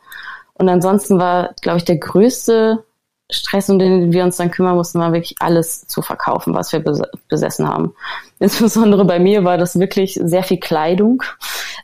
Und 0.56 0.70
ansonsten 0.70 1.20
war, 1.20 1.54
glaube 1.62 1.78
ich, 1.78 1.86
der 1.86 1.98
größte 1.98 2.84
Stress, 3.32 3.70
um 3.70 3.80
den 3.80 4.14
wir 4.14 4.24
uns 4.24 4.38
dann 4.38 4.52
kümmern 4.52 4.76
mussten, 4.76 5.00
war 5.00 5.12
wirklich 5.12 5.36
alles 5.40 5.88
zu 5.88 6.02
verkaufen, 6.02 6.54
was 6.54 6.72
wir 6.72 6.84
besessen 7.28 7.68
haben. 7.68 7.96
Insbesondere 8.40 9.06
bei 9.06 9.20
mir 9.20 9.44
war 9.44 9.58
das 9.58 9.80
wirklich 9.80 10.20
sehr 10.22 10.44
viel 10.44 10.60
Kleidung. 10.60 11.24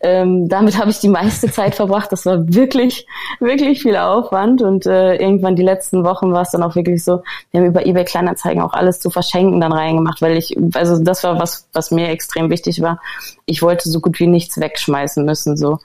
Ähm, 0.04 0.50
damit 0.50 0.78
habe 0.78 0.90
ich 0.90 1.00
die 1.00 1.10
meiste 1.10 1.52
Zeit 1.52 1.76
verbracht. 1.76 2.12
Das 2.12 2.26
war 2.26 2.54
wirklich, 2.54 3.06
wirklich 3.40 3.82
viel 3.82 3.96
Aufwand. 3.96 4.62
Und 4.62 4.86
äh, 4.86 5.16
irgendwann 5.16 5.56
die 5.56 5.64
letzten 5.64 6.04
Wochen 6.04 6.34
war 6.34 6.42
es 6.42 6.52
dann 6.52 6.64
auch 6.64 6.76
wirklich 6.76 7.04
so, 7.04 7.24
wir 7.52 7.62
haben 7.62 7.68
über 7.68 7.86
eBay 7.86 8.06
Kleinanzeigen 8.06 8.62
auch 8.62 8.74
alles 8.74 9.00
zu 9.00 9.10
verschenken 9.10 9.62
dann 9.62 9.74
reingemacht, 9.74 10.22
weil 10.22 10.38
ich, 10.38 10.56
also 10.74 11.04
das 11.04 11.24
war 11.24 11.40
was, 11.40 11.68
was 11.74 11.92
mir 11.92 12.10
extrem 12.10 12.50
wichtig 12.50 12.82
war. 12.82 13.00
Ich 13.46 13.62
wollte 13.62 13.90
so 13.90 14.00
gut 14.00 14.20
wie 14.20 14.28
nichts 14.28 14.60
wegschmeißen 14.60 15.26
müssen. 15.26 15.58
So, 15.58 15.80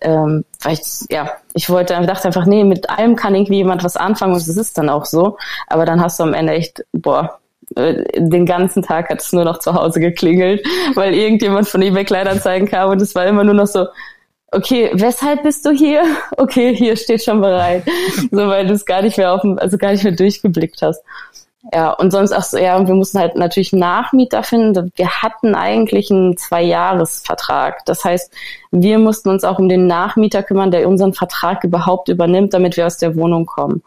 ähm, 0.00 0.44
weil 0.62 0.74
ich, 0.74 1.06
ja, 1.10 1.30
ich 1.54 1.68
wollte, 1.70 1.94
dachte 2.06 2.28
einfach, 2.28 2.46
nee, 2.46 2.64
mit 2.64 2.88
allem 2.90 3.16
kann 3.16 3.34
irgendwie 3.34 3.56
jemand 3.56 3.84
was 3.84 3.96
anfangen 3.96 4.32
und 4.32 4.40
es 4.40 4.48
ist 4.48 4.78
dann 4.78 4.88
auch 4.88 5.04
so. 5.04 5.36
Aber 5.66 5.84
dann 5.84 6.00
hast 6.00 6.18
du 6.18 6.24
am 6.24 6.34
Ende 6.34 6.52
echt, 6.54 6.84
boah, 6.92 7.38
den 7.76 8.46
ganzen 8.46 8.82
Tag 8.82 9.10
hat 9.10 9.20
es 9.20 9.32
nur 9.32 9.44
noch 9.44 9.58
zu 9.58 9.74
Hause 9.74 10.00
geklingelt, 10.00 10.66
weil 10.94 11.14
irgendjemand 11.14 11.68
von 11.68 11.82
eBay 11.82 12.04
Kleinanzeigen 12.04 12.68
kam 12.68 12.90
und 12.90 13.02
es 13.02 13.14
war 13.14 13.26
immer 13.26 13.44
nur 13.44 13.54
noch 13.54 13.66
so, 13.66 13.86
okay, 14.50 14.90
weshalb 14.94 15.42
bist 15.42 15.64
du 15.64 15.70
hier? 15.70 16.02
Okay, 16.36 16.74
hier 16.74 16.96
steht 16.96 17.22
schon 17.22 17.40
bereit. 17.40 17.84
So, 18.30 18.48
weil 18.48 18.66
du 18.66 18.74
es 18.74 18.86
gar 18.86 19.02
nicht 19.02 19.18
mehr 19.18 19.32
auf 19.32 19.42
dem, 19.42 19.58
also 19.58 19.76
gar 19.76 19.92
nicht 19.92 20.04
mehr 20.04 20.12
durchgeblickt 20.12 20.82
hast. 20.82 21.02
Ja, 21.72 21.90
und 21.90 22.12
sonst 22.12 22.32
auch 22.32 22.42
so, 22.42 22.56
ja, 22.56 22.76
und 22.76 22.86
wir 22.86 22.94
mussten 22.94 23.18
halt 23.18 23.36
natürlich 23.36 23.72
Nachmieter 23.72 24.42
finden. 24.42 24.90
Wir 24.94 25.22
hatten 25.22 25.54
eigentlich 25.54 26.10
einen 26.10 26.36
Zwei-Jahres-Vertrag. 26.36 27.84
Das 27.84 28.04
heißt, 28.04 28.32
wir 28.70 28.98
mussten 28.98 29.28
uns 29.28 29.44
auch 29.44 29.58
um 29.58 29.68
den 29.68 29.86
Nachmieter 29.86 30.42
kümmern, 30.42 30.70
der 30.70 30.88
unseren 30.88 31.12
Vertrag 31.12 31.64
überhaupt 31.64 32.08
übernimmt, 32.08 32.54
damit 32.54 32.76
wir 32.76 32.86
aus 32.86 32.96
der 32.96 33.16
Wohnung 33.16 33.44
kommen. 33.44 33.82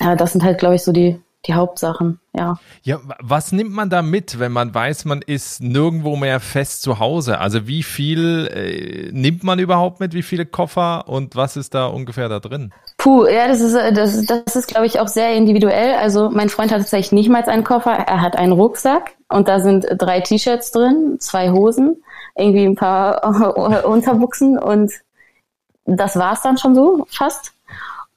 Ja, 0.00 0.16
das 0.16 0.32
sind 0.32 0.42
halt, 0.42 0.58
glaube 0.58 0.74
ich, 0.74 0.82
so 0.82 0.92
die, 0.92 1.20
die 1.46 1.54
Hauptsachen, 1.54 2.20
ja. 2.34 2.58
Ja, 2.82 3.00
was 3.20 3.52
nimmt 3.52 3.72
man 3.72 3.88
da 3.88 4.02
mit, 4.02 4.38
wenn 4.38 4.52
man 4.52 4.74
weiß, 4.74 5.06
man 5.06 5.22
ist 5.22 5.62
nirgendwo 5.62 6.16
mehr 6.16 6.38
fest 6.38 6.82
zu 6.82 6.98
Hause? 6.98 7.38
Also 7.38 7.66
wie 7.66 7.82
viel 7.82 8.46
äh, 8.52 9.10
nimmt 9.12 9.42
man 9.42 9.58
überhaupt 9.58 10.00
mit, 10.00 10.12
wie 10.12 10.22
viele 10.22 10.44
Koffer 10.44 11.08
und 11.08 11.36
was 11.36 11.56
ist 11.56 11.74
da 11.74 11.86
ungefähr 11.86 12.28
da 12.28 12.40
drin? 12.40 12.72
Puh, 12.98 13.26
ja, 13.26 13.48
das 13.48 13.60
ist, 13.60 13.74
das, 13.74 14.26
das 14.26 14.56
ist, 14.56 14.68
glaube 14.68 14.84
ich, 14.84 15.00
auch 15.00 15.08
sehr 15.08 15.34
individuell. 15.34 15.94
Also 15.94 16.28
mein 16.28 16.50
Freund 16.50 16.72
hat 16.72 16.80
tatsächlich 16.80 17.12
nicht 17.12 17.30
mal 17.30 17.42
einen 17.44 17.64
Koffer, 17.64 17.92
er 17.92 18.20
hat 18.20 18.36
einen 18.36 18.52
Rucksack 18.52 19.12
und 19.30 19.48
da 19.48 19.60
sind 19.60 19.86
drei 19.96 20.20
T-Shirts 20.20 20.72
drin, 20.72 21.16
zwei 21.20 21.50
Hosen, 21.50 22.02
irgendwie 22.36 22.66
ein 22.66 22.76
paar 22.76 23.86
Unterbuchsen 23.86 24.58
und 24.58 24.92
das 25.86 26.16
war's 26.16 26.42
dann 26.42 26.58
schon 26.58 26.74
so 26.74 27.06
fast. 27.08 27.54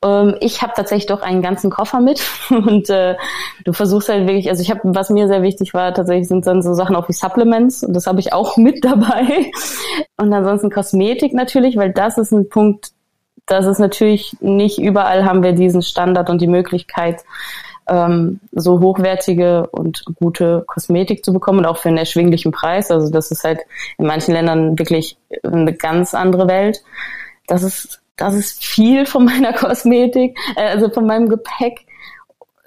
Ähm, 0.04 0.36
ich 0.42 0.62
habe 0.62 0.74
tatsächlich 0.76 1.08
doch 1.08 1.22
einen 1.22 1.42
ganzen 1.42 1.70
Koffer 1.70 2.00
mit 2.00 2.22
und 2.50 2.90
äh, 2.90 3.16
du 3.64 3.74
versuchst 3.74 4.10
halt 4.10 4.28
wirklich, 4.28 4.50
also 4.50 4.62
ich 4.62 4.70
habe, 4.70 4.82
was 4.84 5.10
mir 5.10 5.28
sehr 5.28 5.42
wichtig 5.42 5.74
war, 5.74 5.94
tatsächlich 5.94 6.28
sind 6.28 6.46
dann 6.46 6.62
so 6.62 6.74
Sachen 6.74 6.96
auch 6.96 7.08
wie 7.08 7.14
Supplements 7.14 7.84
und 7.84 7.94
das 7.94 8.08
habe 8.08 8.20
ich 8.20 8.34
auch 8.34 8.58
mit 8.58 8.84
dabei 8.84 9.52
und 10.18 10.34
ansonsten 10.34 10.70
Kosmetik 10.70 11.34
natürlich, 11.34 11.78
weil 11.78 11.92
das 11.92 12.18
ist 12.18 12.32
ein 12.32 12.50
Punkt, 12.50 12.92
das 13.46 13.66
ist 13.66 13.80
natürlich 13.80 14.36
nicht 14.40 14.80
überall 14.80 15.26
haben 15.26 15.44
wir 15.44 15.54
diesen 15.54 15.82
Standard 15.82 16.30
und 16.30 16.42
die 16.42 16.48
Möglichkeit, 16.48 17.24
ähm, 17.88 18.40
so 18.52 18.80
hochwertige 18.80 19.68
und 19.68 20.04
gute 20.16 20.64
Kosmetik 20.68 21.26
zu 21.26 21.34
bekommen 21.34 21.60
und 21.60 21.66
auch 21.66 21.78
für 21.78 21.90
einen 21.90 21.98
erschwinglichen 21.98 22.52
Preis. 22.52 22.92
Also 22.92 23.12
das 23.12 23.32
ist 23.32 23.44
halt 23.44 23.60
in 23.98 24.06
manchen 24.06 24.34
Ländern 24.34 24.80
wirklich 24.80 25.18
eine 25.44 25.74
ganz 25.74 26.14
andere 26.14 26.48
Welt. 26.48 26.82
Das 27.48 27.64
ist, 27.64 28.02
das 28.18 28.36
ist 28.36 28.64
viel 28.64 29.06
von 29.06 29.26
meiner 29.26 29.54
Kosmetik, 29.54 30.38
äh, 30.56 30.68
also 30.68 30.90
von 30.90 31.06
meinem 31.06 31.30
Gepäck. 31.30 31.86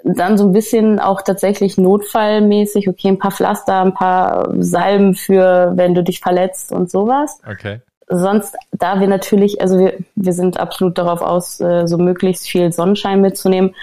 Dann 0.05 0.39
so 0.39 0.45
ein 0.45 0.53
bisschen 0.53 1.01
auch 1.01 1.23
tatsächlich 1.23 1.79
notfallmäßig, 1.79 2.89
okay, 2.89 3.09
ein 3.09 3.19
paar 3.19 3.33
Pflaster, 3.33 3.83
ein 3.83 3.95
paar 3.95 4.55
Salben 4.61 5.15
für, 5.17 5.73
wenn 5.75 5.95
du 5.95 6.05
dich 6.05 6.21
verletzt 6.21 6.71
und 6.71 6.91
sowas. 6.91 7.41
Okay 7.51 7.81
sonst, 8.09 8.57
da 8.73 9.01
wir 9.01 9.09
natürlich, 9.09 9.61
also 9.61 9.79
wir, 9.79 9.99
wir 10.15 10.33
sind 10.33 10.59
absolut 10.59 10.97
darauf 10.99 11.23
aus, 11.23 11.61
äh, 11.61 11.87
so 11.87 11.99
möglichst 11.99 12.49
viel 12.49 12.73
Sonnenschein 12.73 13.21
mitzunehmen, 13.21 13.75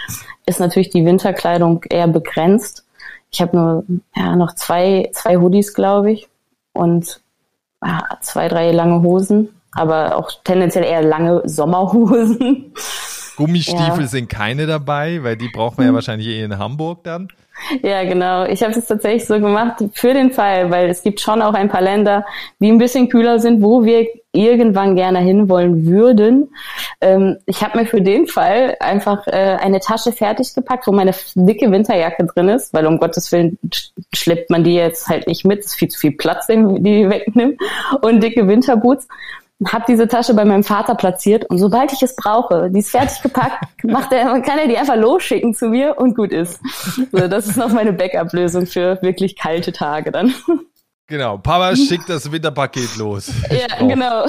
ist 0.45 0.59
natürlich 0.59 0.89
die 0.89 1.05
Winterkleidung 1.05 1.83
eher 1.89 2.07
begrenzt. 2.07 2.85
Ich 3.31 3.41
habe 3.41 3.57
nur 3.57 3.83
ja, 4.15 4.35
noch 4.35 4.55
zwei, 4.55 5.09
zwei 5.13 5.37
Hoodies, 5.37 5.73
glaube 5.73 6.11
ich, 6.11 6.29
und 6.73 7.21
ja, 7.83 8.01
zwei, 8.21 8.47
drei 8.47 8.71
lange 8.71 9.01
Hosen, 9.01 9.49
aber 9.75 10.17
auch 10.17 10.31
tendenziell 10.43 10.85
eher 10.85 11.01
lange 11.01 11.41
Sommerhosen. 11.45 12.73
Gummistiefel 13.35 14.01
ja. 14.01 14.07
sind 14.07 14.29
keine 14.29 14.67
dabei, 14.67 15.23
weil 15.23 15.37
die 15.37 15.49
braucht 15.49 15.77
man 15.77 15.85
ja 15.85 15.89
hm. 15.89 15.95
wahrscheinlich 15.95 16.27
eh 16.27 16.43
in 16.43 16.57
Hamburg 16.57 17.03
dann. 17.03 17.29
Ja, 17.81 18.03
genau. 18.03 18.45
Ich 18.45 18.63
habe 18.63 18.73
es 18.73 18.85
tatsächlich 18.85 19.25
so 19.25 19.39
gemacht 19.39 19.83
für 19.93 20.13
den 20.13 20.31
Fall, 20.31 20.71
weil 20.71 20.89
es 20.89 21.03
gibt 21.03 21.21
schon 21.21 21.41
auch 21.41 21.53
ein 21.53 21.69
paar 21.69 21.81
Länder, 21.81 22.25
die 22.59 22.71
ein 22.71 22.77
bisschen 22.77 23.09
kühler 23.09 23.39
sind, 23.39 23.61
wo 23.61 23.85
wir 23.85 24.07
irgendwann 24.31 24.95
gerne 24.95 25.19
hinwollen 25.19 25.85
würden. 25.85 26.49
Ähm, 26.99 27.37
ich 27.45 27.63
habe 27.63 27.77
mir 27.77 27.85
für 27.85 28.01
den 28.01 28.25
Fall 28.25 28.75
einfach 28.79 29.27
äh, 29.27 29.57
eine 29.61 29.79
Tasche 29.79 30.11
fertig 30.11 30.53
gepackt, 30.55 30.87
wo 30.87 30.91
meine 30.91 31.13
dicke 31.35 31.71
Winterjacke 31.71 32.25
drin 32.25 32.49
ist, 32.49 32.73
weil 32.73 32.87
um 32.87 32.97
Gottes 32.97 33.31
Willen 33.31 33.59
schleppt 34.13 34.49
man 34.49 34.63
die 34.63 34.73
jetzt 34.73 35.07
halt 35.07 35.27
nicht 35.27 35.45
mit, 35.45 35.59
es 35.59 35.67
ist 35.67 35.75
viel 35.75 35.89
zu 35.89 35.99
viel 35.99 36.13
Platz, 36.13 36.47
den 36.47 36.83
die 36.83 37.07
wegnimmt, 37.07 37.61
und 38.01 38.23
dicke 38.23 38.47
Winterboots 38.47 39.07
habe 39.65 39.85
diese 39.87 40.07
Tasche 40.07 40.33
bei 40.33 40.45
meinem 40.45 40.63
Vater 40.63 40.95
platziert 40.95 41.45
und 41.49 41.57
sobald 41.57 41.93
ich 41.93 42.01
es 42.01 42.15
brauche, 42.15 42.69
die 42.69 42.79
ist 42.79 42.91
fertig 42.91 43.21
gepackt, 43.21 43.63
macht 43.83 44.11
er, 44.11 44.41
kann 44.41 44.59
er 44.59 44.67
die 44.67 44.77
einfach 44.77 44.95
losschicken 44.95 45.53
zu 45.53 45.69
mir 45.69 45.97
und 45.97 46.15
gut 46.15 46.31
ist. 46.31 46.59
So, 47.11 47.27
das 47.27 47.47
ist 47.47 47.57
noch 47.57 47.71
meine 47.71 47.93
Backup-Lösung 47.93 48.65
für 48.65 49.01
wirklich 49.01 49.37
kalte 49.37 49.71
Tage 49.71 50.11
dann. 50.11 50.33
Genau, 51.07 51.37
Papa 51.37 51.75
schickt 51.75 52.07
das 52.07 52.31
Winterpaket 52.31 52.95
los. 52.97 53.31
Ja, 53.51 53.85
genau. 53.85 54.25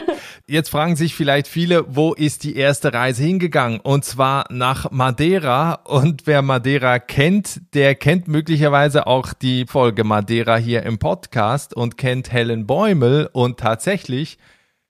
Jetzt 0.46 0.68
fragen 0.70 0.94
sich 0.94 1.14
vielleicht 1.14 1.48
viele, 1.48 1.84
wo 1.88 2.12
ist 2.12 2.44
die 2.44 2.54
erste 2.54 2.92
Reise 2.92 3.22
hingegangen? 3.22 3.80
Und 3.80 4.04
zwar 4.04 4.44
nach 4.50 4.90
Madeira. 4.90 5.80
Und 5.84 6.26
wer 6.26 6.42
Madeira 6.42 6.98
kennt, 6.98 7.60
der 7.74 7.94
kennt 7.94 8.28
möglicherweise 8.28 9.06
auch 9.06 9.32
die 9.32 9.66
Folge 9.66 10.04
Madeira 10.04 10.56
hier 10.56 10.82
im 10.84 10.98
Podcast 10.98 11.74
und 11.74 11.96
kennt 11.96 12.30
Helen 12.30 12.66
Bäumel. 12.66 13.28
Und 13.32 13.58
tatsächlich 13.58 14.38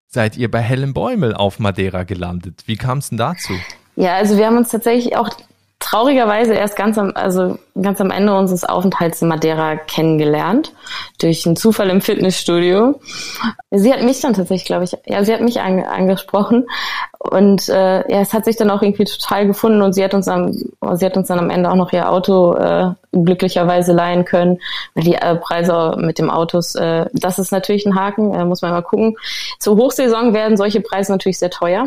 seid 0.08 0.36
ihr 0.36 0.50
bei 0.50 0.60
Helen 0.60 0.94
Bäumel 0.94 1.34
auf 1.34 1.58
Madeira 1.58 2.02
gelandet. 2.02 2.62
Wie 2.66 2.76
kam 2.76 2.98
es 2.98 3.10
denn 3.10 3.18
dazu? 3.18 3.52
Ja, 3.96 4.14
also 4.14 4.38
wir 4.38 4.46
haben 4.46 4.56
uns 4.56 4.70
tatsächlich 4.70 5.16
auch 5.16 5.28
traurigerweise 5.88 6.52
erst 6.52 6.76
ganz 6.76 6.98
am, 6.98 7.12
also 7.14 7.58
ganz 7.80 8.00
am 8.00 8.10
Ende 8.10 8.36
unseres 8.36 8.64
Aufenthalts 8.64 9.22
in 9.22 9.28
Madeira 9.28 9.76
kennengelernt. 9.76 10.72
Durch 11.18 11.46
einen 11.46 11.56
Zufall 11.56 11.88
im 11.88 12.02
Fitnessstudio. 12.02 13.00
Sie 13.70 13.92
hat 13.92 14.02
mich 14.02 14.20
dann 14.20 14.34
tatsächlich, 14.34 14.66
glaube 14.66 14.84
ich, 14.84 14.96
ja, 15.06 15.24
sie 15.24 15.32
hat 15.32 15.40
mich 15.40 15.60
an, 15.60 15.82
angesprochen. 15.82 16.66
Und 17.18 17.68
äh, 17.70 18.10
ja, 18.12 18.20
es 18.20 18.34
hat 18.34 18.44
sich 18.44 18.56
dann 18.56 18.70
auch 18.70 18.82
irgendwie 18.82 19.04
total 19.04 19.46
gefunden 19.46 19.80
und 19.80 19.94
sie 19.94 20.04
hat 20.04 20.12
uns 20.12 20.28
am, 20.28 20.52
sie 20.52 21.06
hat 21.06 21.16
uns 21.16 21.28
dann 21.28 21.38
am 21.38 21.50
Ende 21.50 21.70
auch 21.70 21.76
noch 21.76 21.92
ihr 21.92 22.10
Auto 22.10 22.54
äh, 22.54 22.90
glücklicherweise 23.12 23.92
leihen 23.92 24.26
können. 24.26 24.58
Weil 24.94 25.04
die 25.04 25.14
äh, 25.14 25.36
Preise 25.36 25.96
mit 25.98 26.18
dem 26.18 26.28
Autos, 26.28 26.74
äh, 26.74 27.06
das 27.14 27.38
ist 27.38 27.50
natürlich 27.50 27.86
ein 27.86 27.94
Haken, 27.94 28.34
äh, 28.34 28.44
muss 28.44 28.60
man 28.60 28.72
mal 28.72 28.82
gucken. 28.82 29.16
Zur 29.58 29.76
Hochsaison 29.76 30.34
werden 30.34 30.58
solche 30.58 30.80
Preise 30.80 31.12
natürlich 31.12 31.38
sehr 31.38 31.50
teuer. 31.50 31.86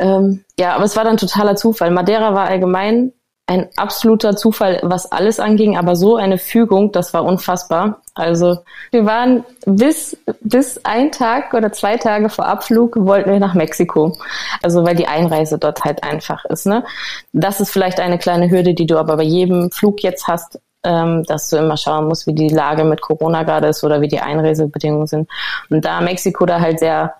Ähm, 0.00 0.44
ja, 0.58 0.74
aber 0.74 0.84
es 0.84 0.96
war 0.96 1.04
dann 1.04 1.18
totaler 1.18 1.56
Zufall. 1.56 1.90
Madeira 1.90 2.34
war 2.34 2.48
allgemein 2.48 3.12
ein 3.46 3.68
absoluter 3.76 4.36
Zufall, 4.36 4.78
was 4.82 5.10
alles 5.10 5.40
anging, 5.40 5.76
aber 5.76 5.96
so 5.96 6.16
eine 6.16 6.38
Fügung, 6.38 6.92
das 6.92 7.12
war 7.12 7.24
unfassbar. 7.24 8.00
Also 8.14 8.58
wir 8.92 9.06
waren 9.06 9.44
bis, 9.66 10.16
bis 10.40 10.84
ein 10.84 11.10
Tag 11.10 11.52
oder 11.52 11.72
zwei 11.72 11.96
Tage 11.96 12.28
vor 12.28 12.46
Abflug 12.46 12.94
wollten 12.96 13.30
wir 13.30 13.40
nach 13.40 13.54
Mexiko. 13.54 14.16
Also 14.62 14.84
weil 14.84 14.94
die 14.94 15.08
Einreise 15.08 15.58
dort 15.58 15.84
halt 15.84 16.04
einfach 16.04 16.44
ist. 16.44 16.66
Ne? 16.66 16.84
Das 17.32 17.60
ist 17.60 17.70
vielleicht 17.70 17.98
eine 17.98 18.18
kleine 18.18 18.50
Hürde, 18.50 18.72
die 18.72 18.86
du 18.86 18.98
aber 18.98 19.16
bei 19.16 19.24
jedem 19.24 19.72
Flug 19.72 20.02
jetzt 20.04 20.28
hast, 20.28 20.60
ähm, 20.84 21.24
dass 21.24 21.50
du 21.50 21.56
immer 21.56 21.76
schauen 21.76 22.06
musst, 22.06 22.28
wie 22.28 22.34
die 22.34 22.48
Lage 22.48 22.84
mit 22.84 23.00
Corona 23.00 23.42
gerade 23.42 23.66
ist 23.66 23.82
oder 23.82 24.00
wie 24.00 24.08
die 24.08 24.20
Einreisebedingungen 24.20 25.08
sind. 25.08 25.28
Und 25.70 25.84
da 25.84 26.00
Mexiko 26.00 26.46
da 26.46 26.60
halt 26.60 26.78
sehr 26.78 27.14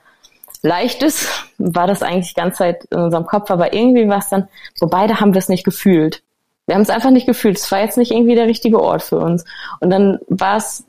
Leichtes 0.62 1.28
war 1.58 1.86
das 1.86 2.02
eigentlich 2.02 2.34
die 2.34 2.40
ganze 2.40 2.58
Zeit 2.58 2.84
in 2.90 2.98
unserem 2.98 3.26
Kopf, 3.26 3.50
aber 3.50 3.72
irgendwie 3.72 4.08
war 4.08 4.18
es 4.18 4.28
dann, 4.28 4.48
wo 4.78 4.86
beide 4.86 5.20
haben 5.20 5.34
wir 5.34 5.38
es 5.38 5.48
nicht 5.48 5.64
gefühlt. 5.64 6.22
Wir 6.66 6.74
haben 6.74 6.82
es 6.82 6.90
einfach 6.90 7.10
nicht 7.10 7.26
gefühlt. 7.26 7.58
Es 7.58 7.70
war 7.72 7.80
jetzt 7.80 7.98
nicht 7.98 8.12
irgendwie 8.12 8.34
der 8.34 8.46
richtige 8.46 8.80
Ort 8.80 9.02
für 9.02 9.18
uns. 9.18 9.44
Und 9.80 9.90
dann 9.90 10.18
war 10.28 10.56
es 10.56 10.84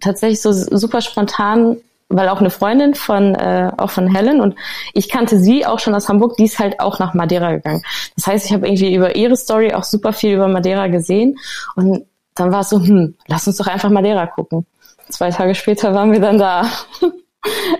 tatsächlich 0.00 0.42
so 0.42 0.52
super 0.52 1.00
spontan, 1.00 1.76
weil 2.08 2.28
auch 2.28 2.40
eine 2.40 2.50
Freundin 2.50 2.94
von 2.94 3.34
äh, 3.36 3.70
auch 3.76 3.90
von 3.90 4.12
Helen 4.12 4.40
und 4.40 4.56
ich 4.94 5.08
kannte 5.08 5.38
sie 5.38 5.64
auch 5.64 5.78
schon 5.78 5.94
aus 5.94 6.08
Hamburg, 6.08 6.36
die 6.36 6.44
ist 6.44 6.58
halt 6.58 6.80
auch 6.80 6.98
nach 6.98 7.14
Madeira 7.14 7.52
gegangen. 7.52 7.82
Das 8.16 8.26
heißt, 8.26 8.46
ich 8.46 8.52
habe 8.52 8.66
irgendwie 8.66 8.94
über 8.94 9.14
ihre 9.14 9.36
Story 9.36 9.72
auch 9.72 9.84
super 9.84 10.12
viel 10.12 10.34
über 10.34 10.48
Madeira 10.48 10.88
gesehen 10.88 11.38
und 11.76 12.04
dann 12.34 12.50
war 12.50 12.60
es 12.60 12.70
so, 12.70 12.80
hm, 12.80 13.14
lass 13.28 13.46
uns 13.46 13.58
doch 13.58 13.68
einfach 13.68 13.90
Madeira 13.90 14.26
gucken. 14.26 14.66
Zwei 15.08 15.30
Tage 15.30 15.54
später 15.54 15.94
waren 15.94 16.10
wir 16.12 16.20
dann 16.20 16.38
da. 16.38 16.66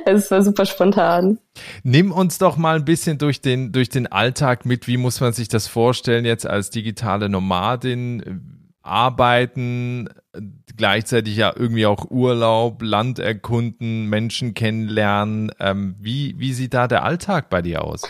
es 0.07 0.31
war 0.31 0.43
super 0.43 0.67
spontan. 0.67 1.39
Nimm 1.83 2.13
uns 2.13 2.39
doch 2.39 2.57
mal 2.57 2.77
ein 2.77 2.85
bisschen 2.85 3.19
durch 3.19 3.41
den, 3.41 3.73
durch 3.73 3.89
den 3.89 4.07
Alltag 4.07 4.65
mit. 4.65 4.87
Wie 4.87 4.97
muss 4.97 5.21
man 5.21 5.33
sich 5.33 5.49
das 5.49 5.67
vorstellen 5.67 6.25
jetzt 6.25 6.47
als 6.47 6.71
digitale 6.71 7.29
Nomadin? 7.29 8.59
Arbeiten, 8.83 10.09
gleichzeitig 10.77 11.37
ja 11.37 11.53
irgendwie 11.55 11.87
auch 11.87 12.11
Urlaub, 12.11 12.83
Land 12.83 13.19
erkunden, 13.19 14.07
Menschen 14.07 14.55
kennenlernen. 14.55 15.53
Ähm, 15.61 15.95
wie, 16.01 16.35
wie 16.39 16.53
sieht 16.53 16.75
da 16.75 16.89
der 16.89 17.05
Alltag 17.05 17.51
bei 17.51 17.63
dir 17.63 17.85
aus? 17.85 18.03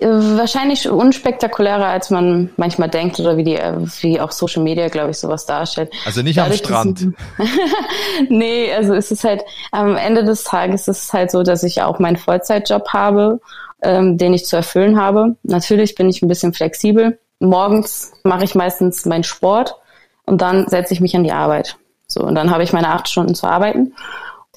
Äh, 0.00 0.06
wahrscheinlich 0.06 0.88
unspektakulärer, 0.88 1.86
als 1.86 2.10
man 2.10 2.50
manchmal 2.56 2.88
denkt 2.88 3.18
oder 3.20 3.36
wie 3.36 3.44
die, 3.44 3.58
wie 4.00 4.20
auch 4.20 4.32
Social 4.32 4.62
Media, 4.62 4.88
glaube 4.88 5.10
ich, 5.10 5.18
sowas 5.18 5.46
darstellt. 5.46 5.92
Also 6.04 6.22
nicht 6.22 6.38
Dadurch, 6.38 6.60
am 6.60 6.66
Strand. 6.66 7.08
nee, 8.28 8.72
also 8.72 8.94
es 8.94 9.10
ist 9.10 9.24
halt, 9.24 9.42
am 9.72 9.96
Ende 9.96 10.24
des 10.24 10.44
Tages 10.44 10.88
ist 10.88 11.04
es 11.04 11.12
halt 11.12 11.30
so, 11.30 11.42
dass 11.42 11.62
ich 11.62 11.82
auch 11.82 11.98
meinen 11.98 12.16
Vollzeitjob 12.16 12.88
habe, 12.88 13.40
ähm, 13.82 14.18
den 14.18 14.34
ich 14.34 14.46
zu 14.46 14.56
erfüllen 14.56 15.00
habe. 15.00 15.36
Natürlich 15.42 15.94
bin 15.94 16.08
ich 16.08 16.22
ein 16.22 16.28
bisschen 16.28 16.52
flexibel. 16.52 17.18
Morgens 17.40 18.12
mache 18.24 18.44
ich 18.44 18.54
meistens 18.54 19.04
meinen 19.06 19.24
Sport 19.24 19.76
und 20.26 20.40
dann 20.40 20.68
setze 20.68 20.92
ich 20.92 21.00
mich 21.00 21.14
an 21.16 21.24
die 21.24 21.32
Arbeit. 21.32 21.76
So, 22.10 22.22
und 22.22 22.34
dann 22.34 22.50
habe 22.50 22.62
ich 22.62 22.72
meine 22.72 22.88
acht 22.88 23.08
Stunden 23.08 23.34
zu 23.34 23.46
arbeiten. 23.46 23.94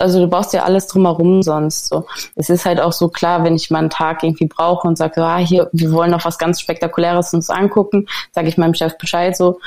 Also 0.01 0.19
du 0.19 0.27
brauchst 0.27 0.53
ja 0.53 0.63
alles 0.63 0.87
drumherum 0.87 1.43
sonst. 1.43 1.89
So. 1.89 2.05
Es 2.35 2.49
ist 2.49 2.65
halt 2.65 2.81
auch 2.81 2.91
so 2.91 3.07
klar, 3.07 3.43
wenn 3.43 3.55
ich 3.55 3.71
mal 3.71 3.79
einen 3.79 3.89
Tag 3.89 4.23
irgendwie 4.23 4.47
brauche 4.47 4.87
und 4.87 4.97
sage, 4.97 5.23
ah, 5.23 5.37
hier, 5.37 5.69
wir 5.71 5.91
wollen 5.91 6.11
noch 6.11 6.25
was 6.25 6.37
ganz 6.37 6.59
Spektakuläres 6.59 7.33
uns 7.33 7.49
angucken, 7.49 8.07
sage 8.31 8.47
ich 8.47 8.57
meinem 8.57 8.73
Chef 8.73 8.97
Bescheid 8.97 9.37
so. 9.37 9.59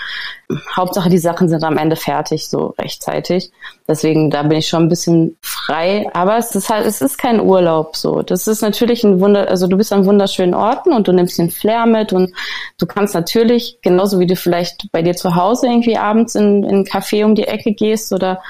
Hauptsache, 0.76 1.08
die 1.08 1.18
Sachen 1.18 1.48
sind 1.48 1.64
am 1.64 1.78
Ende 1.78 1.96
fertig, 1.96 2.48
so 2.48 2.74
rechtzeitig. 2.78 3.50
Deswegen, 3.88 4.30
da 4.30 4.42
bin 4.42 4.58
ich 4.58 4.68
schon 4.68 4.84
ein 4.84 4.88
bisschen 4.88 5.36
frei. 5.40 6.06
Aber 6.12 6.36
es 6.36 6.54
ist 6.54 6.68
halt, 6.68 6.86
es 6.86 7.00
ist 7.00 7.18
kein 7.18 7.40
Urlaub 7.40 7.96
so. 7.96 8.22
Das 8.22 8.46
ist 8.46 8.60
natürlich 8.60 9.04
ein 9.04 9.20
Wunder, 9.20 9.48
also 9.48 9.66
du 9.66 9.76
bist 9.76 9.92
an 9.92 10.04
wunderschönen 10.04 10.54
Orten 10.54 10.92
und 10.92 11.08
du 11.08 11.12
nimmst 11.12 11.38
den 11.38 11.50
Flair 11.50 11.86
mit 11.86 12.12
und 12.12 12.32
du 12.78 12.86
kannst 12.86 13.14
natürlich, 13.14 13.78
genauso 13.82 14.18
wie 14.18 14.26
du 14.26 14.36
vielleicht 14.36 14.90
bei 14.92 15.02
dir 15.02 15.14
zu 15.14 15.34
Hause 15.34 15.66
irgendwie 15.66 15.96
abends 15.96 16.34
in, 16.34 16.64
in 16.64 16.76
ein 16.80 16.84
Café 16.84 17.24
um 17.24 17.34
die 17.34 17.48
Ecke 17.48 17.72
gehst 17.72 18.12
oder 18.12 18.42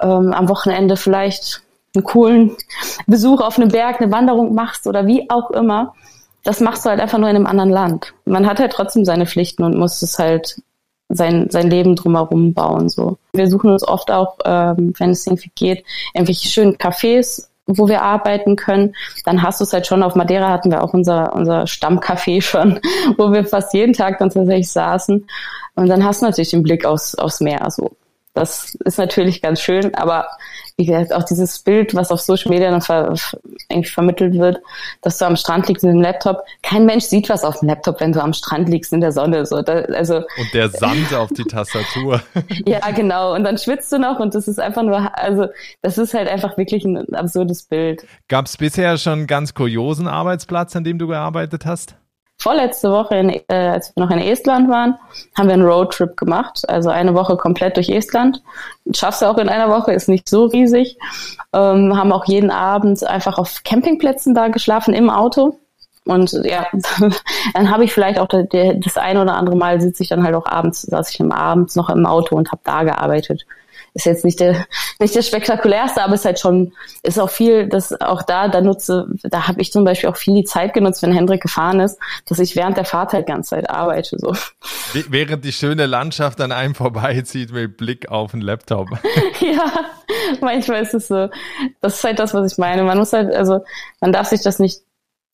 ähm, 0.00 0.32
am 0.32 0.48
Wochenende 0.48 0.96
vielleicht 0.96 1.62
einen 1.94 2.04
coolen 2.04 2.56
Besuch 3.06 3.40
auf 3.40 3.58
einem 3.58 3.68
Berg, 3.68 4.00
eine 4.00 4.12
Wanderung 4.12 4.54
machst 4.54 4.86
oder 4.86 5.06
wie 5.06 5.30
auch 5.30 5.50
immer. 5.50 5.94
Das 6.44 6.60
machst 6.60 6.84
du 6.84 6.90
halt 6.90 7.00
einfach 7.00 7.18
nur 7.18 7.28
in 7.28 7.36
einem 7.36 7.46
anderen 7.46 7.70
Land. 7.70 8.14
Man 8.24 8.46
hat 8.46 8.60
halt 8.60 8.72
trotzdem 8.72 9.04
seine 9.04 9.26
Pflichten 9.26 9.64
und 9.64 9.76
muss 9.76 10.00
es 10.02 10.18
halt 10.18 10.56
sein, 11.08 11.48
sein 11.50 11.70
Leben 11.70 11.96
drumherum 11.96 12.54
bauen. 12.54 12.88
So. 12.88 13.18
Wir 13.32 13.48
suchen 13.48 13.70
uns 13.70 13.86
oft 13.86 14.10
auch, 14.10 14.38
ähm, 14.44 14.92
wenn 14.98 15.10
es 15.10 15.26
irgendwie 15.26 15.50
geht, 15.54 15.84
irgendwelche 16.14 16.48
schönen 16.48 16.76
Cafés, 16.76 17.48
wo 17.66 17.88
wir 17.88 18.02
arbeiten 18.02 18.56
können. 18.56 18.94
Dann 19.24 19.42
hast 19.42 19.60
du 19.60 19.64
es 19.64 19.72
halt 19.72 19.86
schon. 19.86 20.02
Auf 20.02 20.14
Madeira 20.14 20.50
hatten 20.50 20.70
wir 20.70 20.82
auch 20.82 20.94
unser, 20.94 21.34
unser 21.34 21.66
Stammcafé 21.66 22.40
schon, 22.42 22.80
wo 23.16 23.32
wir 23.32 23.44
fast 23.44 23.74
jeden 23.74 23.92
Tag 23.92 24.18
dann 24.18 24.30
tatsächlich 24.30 24.70
saßen. 24.70 25.26
Und 25.74 25.88
dann 25.88 26.04
hast 26.04 26.22
du 26.22 26.26
natürlich 26.26 26.50
den 26.50 26.62
Blick 26.62 26.84
aufs, 26.84 27.14
aufs 27.16 27.40
Meer. 27.40 27.68
So. 27.70 27.90
Das 28.36 28.76
ist 28.84 28.98
natürlich 28.98 29.40
ganz 29.40 29.60
schön, 29.60 29.94
aber 29.94 30.26
wie 30.76 30.84
gesagt, 30.84 31.14
auch 31.14 31.22
dieses 31.22 31.60
Bild, 31.60 31.94
was 31.94 32.10
auf 32.10 32.20
Social 32.20 32.50
Media 32.50 32.70
dann 32.70 32.82
ver 32.82 33.14
irgendwie 33.70 33.88
vermittelt 33.88 34.34
wird, 34.34 34.58
dass 35.00 35.16
du 35.16 35.24
am 35.24 35.36
Strand 35.36 35.68
liegst 35.68 35.82
mit 35.82 35.94
dem 35.94 36.02
Laptop. 36.02 36.42
Kein 36.62 36.84
Mensch 36.84 37.04
sieht 37.04 37.30
was 37.30 37.44
auf 37.44 37.60
dem 37.60 37.68
Laptop, 37.68 37.98
wenn 38.00 38.12
du 38.12 38.22
am 38.22 38.34
Strand 38.34 38.68
liegst 38.68 38.92
in 38.92 39.00
der 39.00 39.12
Sonne. 39.12 39.46
So, 39.46 39.62
da, 39.62 39.80
also 39.80 40.16
und 40.16 40.52
der 40.52 40.68
Sand 40.68 41.14
auf 41.14 41.30
die 41.30 41.44
Tastatur. 41.44 42.20
ja, 42.66 42.90
genau. 42.90 43.34
Und 43.34 43.44
dann 43.44 43.56
schwitzt 43.56 43.90
du 43.90 43.98
noch 43.98 44.20
und 44.20 44.34
das 44.34 44.48
ist 44.48 44.60
einfach 44.60 44.82
nur, 44.82 45.18
also 45.18 45.46
das 45.80 45.96
ist 45.96 46.12
halt 46.12 46.28
einfach 46.28 46.58
wirklich 46.58 46.84
ein 46.84 47.14
absurdes 47.14 47.62
Bild. 47.62 48.06
Gab 48.28 48.44
es 48.44 48.58
bisher 48.58 48.98
schon 48.98 49.14
einen 49.14 49.26
ganz 49.26 49.54
kuriosen 49.54 50.08
Arbeitsplatz, 50.08 50.76
an 50.76 50.84
dem 50.84 50.98
du 50.98 51.06
gearbeitet 51.06 51.64
hast? 51.64 51.96
Vorletzte 52.38 52.90
Woche, 52.90 53.16
in, 53.16 53.30
äh, 53.30 53.42
als 53.48 53.94
wir 53.94 54.04
noch 54.04 54.10
in 54.10 54.18
Estland 54.18 54.68
waren, 54.68 54.96
haben 55.36 55.48
wir 55.48 55.54
einen 55.54 55.66
Roadtrip 55.66 56.16
gemacht. 56.16 56.62
Also 56.68 56.90
eine 56.90 57.14
Woche 57.14 57.36
komplett 57.36 57.76
durch 57.76 57.88
Estland. 57.88 58.42
Schaffst 58.94 59.22
du 59.22 59.26
auch 59.26 59.38
in 59.38 59.48
einer 59.48 59.70
Woche, 59.70 59.92
ist 59.92 60.08
nicht 60.08 60.28
so 60.28 60.46
riesig. 60.46 60.98
Ähm, 61.52 61.96
haben 61.96 62.12
auch 62.12 62.26
jeden 62.26 62.50
Abend 62.50 63.04
einfach 63.04 63.38
auf 63.38 63.62
Campingplätzen 63.64 64.34
da 64.34 64.48
geschlafen 64.48 64.94
im 64.94 65.10
Auto. 65.10 65.58
Und 66.04 66.32
ja, 66.44 66.66
dann 67.54 67.70
habe 67.70 67.84
ich 67.84 67.92
vielleicht 67.92 68.18
auch 68.18 68.28
das 68.28 68.96
eine 68.96 69.22
oder 69.22 69.34
andere 69.34 69.56
Mal 69.56 69.80
sitze 69.80 70.02
ich 70.02 70.08
dann 70.08 70.22
halt 70.22 70.34
auch 70.34 70.46
abends, 70.46 70.82
saß 70.82 71.10
ich 71.10 71.20
abends 71.20 71.74
noch 71.74 71.90
im 71.90 72.06
Auto 72.06 72.36
und 72.36 72.52
habe 72.52 72.62
da 72.64 72.84
gearbeitet 72.84 73.44
ist 73.96 74.06
jetzt 74.06 74.24
nicht 74.24 74.40
der 74.40 74.66
nicht 75.00 75.14
der 75.14 75.22
spektakulärste, 75.22 76.02
aber 76.02 76.14
ist 76.14 76.24
halt 76.24 76.38
schon 76.38 76.72
ist 77.02 77.18
auch 77.18 77.30
viel, 77.30 77.68
dass 77.68 77.98
auch 78.00 78.22
da 78.22 78.48
da 78.48 78.60
nutze, 78.60 79.06
da 79.24 79.48
habe 79.48 79.60
ich 79.60 79.72
zum 79.72 79.84
Beispiel 79.84 80.08
auch 80.10 80.16
viel 80.16 80.34
die 80.34 80.44
Zeit 80.44 80.74
genutzt, 80.74 81.02
wenn 81.02 81.12
Hendrik 81.12 81.42
gefahren 81.42 81.80
ist, 81.80 81.98
dass 82.26 82.38
ich 82.38 82.56
während 82.56 82.76
der 82.76 82.84
Fahrt 82.84 83.12
halt 83.12 83.26
ganze 83.26 83.50
Zeit 83.50 83.68
arbeite 83.68 84.16
so. 84.18 84.34
Während 85.08 85.44
die 85.44 85.52
schöne 85.52 85.86
Landschaft 85.86 86.40
an 86.40 86.52
einem 86.52 86.74
vorbeizieht 86.74 87.52
mit 87.52 87.76
Blick 87.76 88.08
auf 88.10 88.32
den 88.32 88.40
Laptop. 88.40 88.88
ja, 89.40 89.72
manchmal 90.40 90.82
ist 90.82 90.94
es 90.94 91.08
so. 91.08 91.28
Das 91.80 91.96
ist 91.96 92.04
halt 92.04 92.18
das, 92.18 92.34
was 92.34 92.52
ich 92.52 92.58
meine. 92.58 92.82
Man 92.84 92.98
muss 92.98 93.12
halt, 93.12 93.34
also 93.34 93.60
man 94.00 94.12
darf 94.12 94.28
sich 94.28 94.42
das 94.42 94.58
nicht 94.58 94.80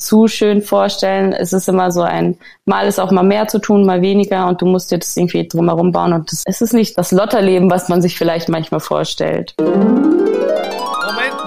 zu 0.04 0.28
schön 0.28 0.62
vorstellen. 0.62 1.32
Es 1.32 1.52
ist 1.52 1.68
immer 1.68 1.90
so 1.90 2.02
ein, 2.02 2.36
mal 2.64 2.86
ist 2.86 3.00
auch 3.00 3.10
mal 3.10 3.22
mehr 3.22 3.48
zu 3.48 3.58
tun, 3.58 3.86
mal 3.86 4.02
weniger 4.02 4.46
und 4.48 4.60
du 4.60 4.66
musst 4.66 4.90
jetzt 4.90 5.16
irgendwie 5.16 5.46
drumherum 5.46 5.92
bauen 5.92 6.12
und 6.12 6.30
das, 6.30 6.42
es 6.46 6.60
ist 6.60 6.74
nicht 6.74 6.98
das 6.98 7.12
Lotterleben, 7.12 7.70
was 7.70 7.88
man 7.88 8.02
sich 8.02 8.16
vielleicht 8.16 8.48
manchmal 8.48 8.80
vorstellt. 8.80 9.54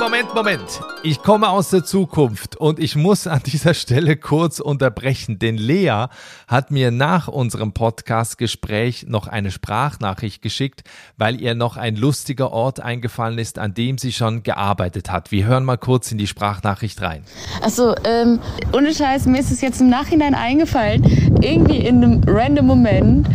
Moment, 0.05 0.35
Moment. 0.35 0.81
Ich 1.01 1.23
komme 1.23 1.49
aus 1.49 1.71
der 1.71 1.83
Zukunft 1.83 2.55
und 2.57 2.77
ich 2.77 2.95
muss 2.95 3.25
an 3.25 3.41
dieser 3.43 3.73
Stelle 3.73 4.17
kurz 4.17 4.59
unterbrechen, 4.59 5.39
denn 5.39 5.57
Lea 5.57 6.05
hat 6.47 6.69
mir 6.69 6.91
nach 6.91 7.27
unserem 7.27 7.73
Podcast-Gespräch 7.73 9.07
noch 9.09 9.25
eine 9.25 9.49
Sprachnachricht 9.49 10.43
geschickt, 10.43 10.83
weil 11.17 11.41
ihr 11.41 11.55
noch 11.55 11.75
ein 11.75 11.95
lustiger 11.95 12.51
Ort 12.51 12.81
eingefallen 12.81 13.39
ist, 13.39 13.57
an 13.57 13.73
dem 13.73 13.97
sie 13.97 14.11
schon 14.11 14.43
gearbeitet 14.43 15.11
hat. 15.11 15.31
Wir 15.31 15.47
hören 15.47 15.65
mal 15.65 15.77
kurz 15.77 16.11
in 16.11 16.19
die 16.19 16.27
Sprachnachricht 16.27 17.01
rein. 17.01 17.23
Also, 17.63 17.95
ähm, 18.03 18.39
ohne 18.73 18.93
Scheiß, 18.93 19.25
mir 19.25 19.39
ist 19.39 19.49
es 19.49 19.61
jetzt 19.61 19.81
im 19.81 19.89
Nachhinein 19.89 20.35
eingefallen, 20.35 21.03
irgendwie 21.41 21.77
in 21.77 22.03
einem 22.03 22.21
random 22.27 22.67
Moment, 22.67 23.27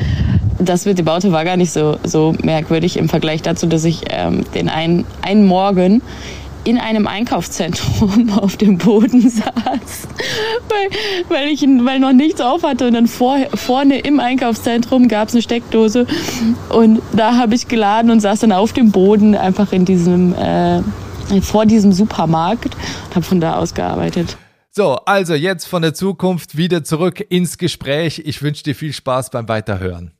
das 0.60 0.84
mit 0.84 0.98
dem 0.98 1.08
Auto 1.08 1.32
war 1.32 1.44
gar 1.44 1.56
nicht 1.56 1.72
so, 1.72 1.98
so 2.04 2.32
merkwürdig 2.44 2.96
im 2.96 3.08
Vergleich 3.08 3.42
dazu, 3.42 3.66
dass 3.66 3.84
ich 3.84 4.02
ähm, 4.10 4.44
den 4.54 4.68
einen, 4.68 5.04
einen 5.22 5.46
Morgen 5.46 6.02
in 6.64 6.78
einem 6.78 7.06
Einkaufszentrum 7.06 8.30
auf 8.38 8.56
dem 8.56 8.78
Boden 8.78 9.28
saß, 9.28 10.08
weil, 10.68 11.28
weil 11.28 11.48
ich 11.48 11.62
weil 11.62 12.00
noch 12.00 12.12
nichts 12.12 12.40
auf 12.40 12.62
hatte 12.62 12.86
und 12.86 12.94
dann 12.94 13.06
vor, 13.06 13.38
vorne 13.54 13.98
im 13.98 14.20
Einkaufszentrum 14.20 15.08
gab 15.08 15.28
es 15.28 15.34
eine 15.34 15.42
Steckdose 15.42 16.06
und 16.70 17.00
da 17.12 17.36
habe 17.36 17.54
ich 17.54 17.68
geladen 17.68 18.10
und 18.10 18.20
saß 18.20 18.40
dann 18.40 18.52
auf 18.52 18.72
dem 18.72 18.90
Boden 18.90 19.34
einfach 19.34 19.72
in 19.72 19.84
diesem 19.84 20.34
äh, 20.34 20.82
vor 21.42 21.64
diesem 21.64 21.92
Supermarkt 21.92 22.74
und 22.74 23.16
habe 23.16 23.24
von 23.24 23.40
da 23.40 23.56
aus 23.56 23.74
gearbeitet. 23.74 24.36
So, 24.72 24.96
also 25.04 25.34
jetzt 25.34 25.66
von 25.66 25.82
der 25.82 25.94
Zukunft 25.94 26.56
wieder 26.56 26.84
zurück 26.84 27.24
ins 27.28 27.58
Gespräch. 27.58 28.22
Ich 28.24 28.42
wünsche 28.42 28.62
dir 28.62 28.74
viel 28.74 28.92
Spaß 28.92 29.30
beim 29.30 29.48
Weiterhören. 29.48 30.12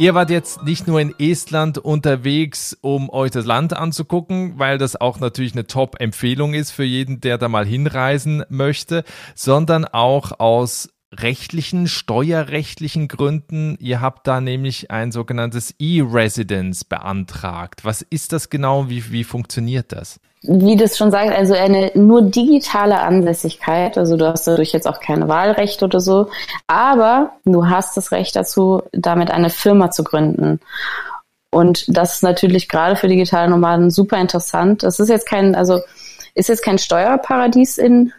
Ihr 0.00 0.14
wart 0.14 0.30
jetzt 0.30 0.62
nicht 0.62 0.86
nur 0.86 1.00
in 1.00 1.12
Estland 1.18 1.76
unterwegs, 1.76 2.78
um 2.82 3.10
euch 3.10 3.32
das 3.32 3.44
Land 3.44 3.72
anzugucken, 3.72 4.56
weil 4.56 4.78
das 4.78 4.94
auch 4.94 5.18
natürlich 5.18 5.54
eine 5.54 5.66
Top-Empfehlung 5.66 6.54
ist 6.54 6.70
für 6.70 6.84
jeden, 6.84 7.20
der 7.20 7.36
da 7.36 7.48
mal 7.48 7.66
hinreisen 7.66 8.44
möchte, 8.48 9.02
sondern 9.34 9.84
auch 9.84 10.38
aus 10.38 10.88
rechtlichen, 11.12 11.88
steuerrechtlichen 11.88 13.08
Gründen. 13.08 13.76
Ihr 13.80 14.00
habt 14.00 14.28
da 14.28 14.40
nämlich 14.40 14.92
ein 14.92 15.10
sogenanntes 15.10 15.74
E-Residence 15.80 16.84
beantragt. 16.84 17.84
Was 17.84 18.02
ist 18.02 18.32
das 18.32 18.50
genau? 18.50 18.88
Wie, 18.88 19.10
wie 19.10 19.24
funktioniert 19.24 19.90
das? 19.90 20.20
Wie 20.42 20.76
das 20.76 20.96
schon 20.96 21.10
sagt, 21.10 21.36
also 21.36 21.54
eine 21.54 21.90
nur 21.94 22.22
digitale 22.22 23.00
Ansässigkeit. 23.00 23.98
Also 23.98 24.16
du 24.16 24.26
hast 24.26 24.46
dadurch 24.46 24.72
jetzt 24.72 24.86
auch 24.86 25.00
kein 25.00 25.28
Wahlrecht 25.28 25.82
oder 25.82 26.00
so, 26.00 26.28
aber 26.66 27.32
du 27.44 27.68
hast 27.68 27.96
das 27.96 28.12
Recht 28.12 28.36
dazu, 28.36 28.82
damit 28.92 29.30
eine 29.30 29.50
Firma 29.50 29.90
zu 29.90 30.04
gründen. 30.04 30.60
Und 31.50 31.84
das 31.88 32.16
ist 32.16 32.22
natürlich 32.22 32.68
gerade 32.68 32.96
für 32.96 33.08
digitale 33.08 33.50
Nomaden 33.50 33.90
super 33.90 34.18
interessant. 34.18 34.82
Das 34.82 35.00
ist 35.00 35.08
jetzt 35.08 35.26
kein, 35.26 35.54
also 35.54 35.80
ist 36.34 36.48
jetzt 36.48 36.62
kein 36.62 36.78
Steuerparadies 36.78 37.78
in 37.78 38.12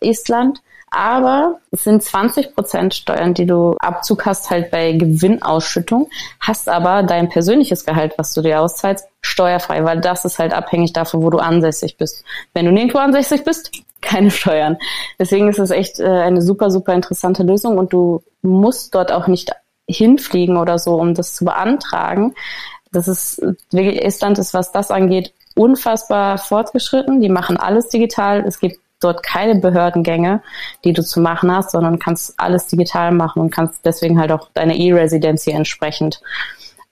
Estland, 0.00 0.60
aber 0.92 1.60
es 1.70 1.84
sind 1.84 2.02
20 2.02 2.54
Prozent 2.54 2.94
Steuern, 2.94 3.32
die 3.32 3.46
du 3.46 3.74
Abzug 3.78 4.26
hast 4.26 4.50
halt 4.50 4.70
bei 4.70 4.92
Gewinnausschüttung, 4.92 6.10
hast 6.38 6.68
aber 6.68 7.02
dein 7.02 7.30
persönliches 7.30 7.86
Gehalt, 7.86 8.14
was 8.18 8.34
du 8.34 8.42
dir 8.42 8.60
auszahlst, 8.60 9.08
steuerfrei, 9.22 9.84
weil 9.84 10.00
das 10.00 10.24
ist 10.26 10.38
halt 10.38 10.52
abhängig 10.52 10.92
davon, 10.92 11.22
wo 11.22 11.30
du 11.30 11.38
ansässig 11.38 11.96
bist. 11.96 12.24
Wenn 12.52 12.66
du 12.66 12.72
nirgendwo 12.72 12.98
ansässig 12.98 13.42
bist, 13.42 13.72
keine 14.02 14.30
Steuern. 14.30 14.76
Deswegen 15.18 15.48
ist 15.48 15.58
es 15.58 15.70
echt 15.70 15.98
äh, 15.98 16.06
eine 16.06 16.42
super, 16.42 16.70
super 16.70 16.92
interessante 16.92 17.42
Lösung 17.42 17.78
und 17.78 17.92
du 17.92 18.22
musst 18.42 18.94
dort 18.94 19.12
auch 19.12 19.28
nicht 19.28 19.50
hinfliegen 19.88 20.58
oder 20.58 20.78
so, 20.78 20.96
um 20.96 21.14
das 21.14 21.34
zu 21.34 21.44
beantragen. 21.44 22.34
Das 22.92 23.08
ist 23.08 23.40
wirklich, 23.70 24.04
Estland 24.04 24.38
ist, 24.38 24.52
was 24.52 24.72
das 24.72 24.90
angeht, 24.90 25.32
unfassbar 25.54 26.36
fortgeschritten. 26.38 27.20
Die 27.20 27.28
machen 27.28 27.56
alles 27.56 27.88
digital. 27.88 28.44
Es 28.46 28.60
gibt 28.60 28.78
dort 29.04 29.22
keine 29.22 29.56
Behördengänge, 29.56 30.42
die 30.84 30.92
du 30.92 31.02
zu 31.02 31.20
machen 31.20 31.54
hast, 31.54 31.70
sondern 31.70 31.98
kannst 31.98 32.34
alles 32.38 32.66
digital 32.66 33.12
machen 33.12 33.40
und 33.40 33.50
kannst 33.50 33.84
deswegen 33.84 34.18
halt 34.18 34.32
auch 34.32 34.48
deine 34.54 34.76
E-Residency 34.76 35.50
entsprechend 35.50 36.20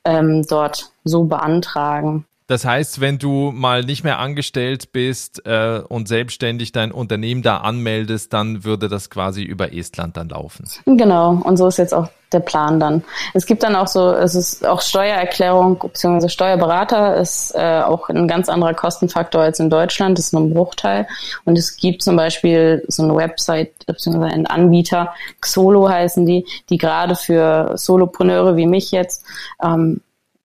ähm, 0.04 0.44
dort 0.48 0.92
so 1.04 1.24
beantragen. 1.24 2.24
Das 2.50 2.64
heißt, 2.64 3.00
wenn 3.00 3.20
du 3.20 3.52
mal 3.52 3.84
nicht 3.84 4.02
mehr 4.02 4.18
angestellt 4.18 4.90
bist 4.90 5.46
äh, 5.46 5.82
und 5.88 6.08
selbstständig 6.08 6.72
dein 6.72 6.90
Unternehmen 6.90 7.42
da 7.42 7.58
anmeldest, 7.58 8.32
dann 8.32 8.64
würde 8.64 8.88
das 8.88 9.08
quasi 9.08 9.44
über 9.44 9.72
Estland 9.72 10.16
dann 10.16 10.30
laufen. 10.30 10.64
Genau, 10.84 11.40
und 11.44 11.58
so 11.58 11.68
ist 11.68 11.76
jetzt 11.78 11.94
auch 11.94 12.08
der 12.32 12.40
Plan 12.40 12.80
dann. 12.80 13.04
Es 13.34 13.46
gibt 13.46 13.62
dann 13.62 13.76
auch 13.76 13.86
so, 13.86 14.12
es 14.12 14.34
ist 14.34 14.66
auch 14.66 14.80
Steuererklärung 14.80 15.78
bzw. 15.78 16.28
Steuerberater 16.28 17.18
ist 17.18 17.54
äh, 17.54 17.82
auch 17.82 18.08
ein 18.08 18.26
ganz 18.26 18.48
anderer 18.48 18.74
Kostenfaktor 18.74 19.42
als 19.42 19.60
in 19.60 19.70
Deutschland, 19.70 20.18
das 20.18 20.26
ist 20.26 20.32
nur 20.32 20.42
ein 20.42 20.52
Bruchteil. 20.52 21.06
Und 21.44 21.56
es 21.56 21.76
gibt 21.76 22.02
zum 22.02 22.16
Beispiel 22.16 22.84
so 22.88 23.04
eine 23.04 23.14
Website 23.14 23.86
bzw. 23.86 24.24
einen 24.24 24.46
Anbieter, 24.46 25.14
Xolo 25.40 25.88
heißen 25.88 26.26
die, 26.26 26.44
die 26.68 26.78
gerade 26.78 27.14
für 27.14 27.74
Solopreneure 27.76 28.56
wie 28.56 28.66
mich 28.66 28.90
jetzt 28.90 29.24
ähm, 29.62 30.00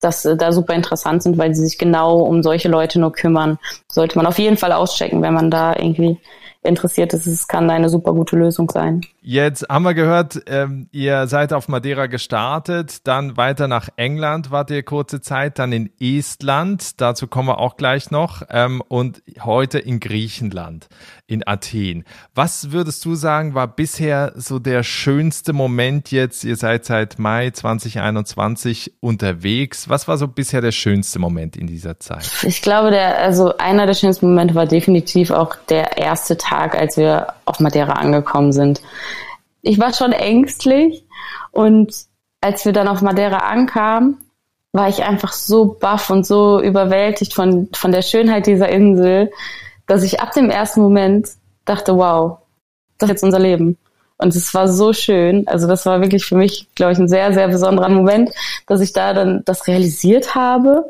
das 0.05 0.23
äh, 0.25 0.37
da 0.37 0.51
super 0.51 0.73
interessant 0.73 1.23
sind, 1.23 1.37
weil 1.37 1.53
sie 1.55 1.65
sich 1.65 1.77
genau 1.77 2.19
um 2.19 2.43
solche 2.43 2.69
Leute 2.69 2.99
nur 2.99 3.11
kümmern. 3.11 3.57
Sollte 3.91 4.17
man 4.17 4.25
auf 4.25 4.39
jeden 4.39 4.57
Fall 4.57 4.71
auschecken, 4.71 5.21
wenn 5.21 5.33
man 5.33 5.51
da 5.51 5.75
irgendwie 5.75 6.17
interessiert 6.63 7.13
ist. 7.13 7.27
Es 7.27 7.47
kann 7.47 7.69
eine 7.69 7.89
super 7.89 8.13
gute 8.13 8.35
Lösung 8.35 8.69
sein. 8.69 9.01
Jetzt 9.27 9.65
haben 9.69 9.81
wir 9.81 9.95
gehört, 9.95 10.43
ähm, 10.45 10.87
ihr 10.91 11.25
seid 11.25 11.51
auf 11.51 11.67
Madeira 11.67 12.05
gestartet, 12.05 13.07
dann 13.07 13.37
weiter 13.37 13.67
nach 13.67 13.89
England 13.95 14.51
wart 14.51 14.69
ihr 14.69 14.83
kurze 14.83 15.19
Zeit, 15.19 15.57
dann 15.57 15.71
in 15.71 15.89
Estland, 15.99 17.01
dazu 17.01 17.25
kommen 17.25 17.47
wir 17.47 17.57
auch 17.57 17.75
gleich 17.75 18.11
noch, 18.11 18.43
ähm, 18.51 18.83
und 18.87 19.23
heute 19.41 19.79
in 19.79 19.99
Griechenland, 19.99 20.89
in 21.25 21.41
Athen. 21.47 22.03
Was 22.35 22.71
würdest 22.71 23.03
du 23.03 23.15
sagen, 23.15 23.55
war 23.55 23.67
bisher 23.67 24.31
so 24.35 24.59
der 24.59 24.83
schönste 24.83 25.53
Moment 25.53 26.11
jetzt? 26.11 26.43
Ihr 26.43 26.55
seid 26.55 26.85
seit 26.85 27.17
Mai 27.17 27.49
2021 27.49 28.93
unterwegs. 28.99 29.89
Was 29.89 30.07
war 30.07 30.19
so 30.19 30.27
bisher 30.27 30.61
der 30.61 30.71
schönste 30.71 31.17
Moment 31.17 31.57
in 31.57 31.65
dieser 31.65 31.99
Zeit? 31.99 32.29
Ich 32.43 32.61
glaube, 32.61 32.91
der, 32.91 33.17
also 33.17 33.57
einer 33.57 33.87
der 33.87 33.95
schönsten 33.95 34.27
Momente 34.27 34.53
war 34.53 34.67
definitiv 34.67 35.31
auch 35.31 35.55
der 35.67 35.97
erste 35.97 36.37
Tag, 36.37 36.75
als 36.75 36.95
wir 36.95 37.33
auf 37.45 37.59
Madeira 37.59 37.93
angekommen 37.93 38.51
sind 38.51 38.81
ich 39.65 39.79
war 39.79 39.93
schon 39.93 40.13
ängstlich 40.13 41.03
und 41.51 41.93
als 42.39 42.65
wir 42.65 42.71
dann 42.71 42.87
auf 42.87 43.01
Madeira 43.01 43.37
ankamen, 43.37 44.17
war 44.71 44.87
ich 44.89 45.03
einfach 45.03 45.33
so 45.33 45.65
baff 45.79 46.09
und 46.09 46.25
so 46.25 46.61
überwältigt 46.61 47.33
von, 47.33 47.69
von 47.73 47.91
der 47.91 48.03
Schönheit 48.03 48.45
dieser 48.45 48.69
Insel, 48.69 49.31
dass 49.87 50.03
ich 50.03 50.21
ab 50.21 50.33
dem 50.33 50.49
ersten 50.49 50.81
Moment 50.81 51.29
dachte, 51.65 51.97
wow, 51.97 52.37
das 52.99 53.09
ist 53.09 53.13
jetzt 53.13 53.23
unser 53.23 53.39
Leben. 53.39 53.77
Und 54.17 54.35
es 54.35 54.53
war 54.53 54.67
so 54.67 54.93
schön. 54.93 55.47
Also 55.47 55.67
das 55.67 55.85
war 55.85 56.01
wirklich 56.01 56.25
für 56.25 56.35
mich, 56.35 56.67
glaube 56.75 56.93
ich, 56.93 56.99
ein 56.99 57.07
sehr, 57.07 57.33
sehr 57.33 57.47
besonderer 57.47 57.89
Moment, 57.89 58.29
dass 58.67 58.81
ich 58.81 58.93
da 58.93 59.13
dann 59.13 59.41
das 59.45 59.67
realisiert 59.67 60.35
habe 60.35 60.85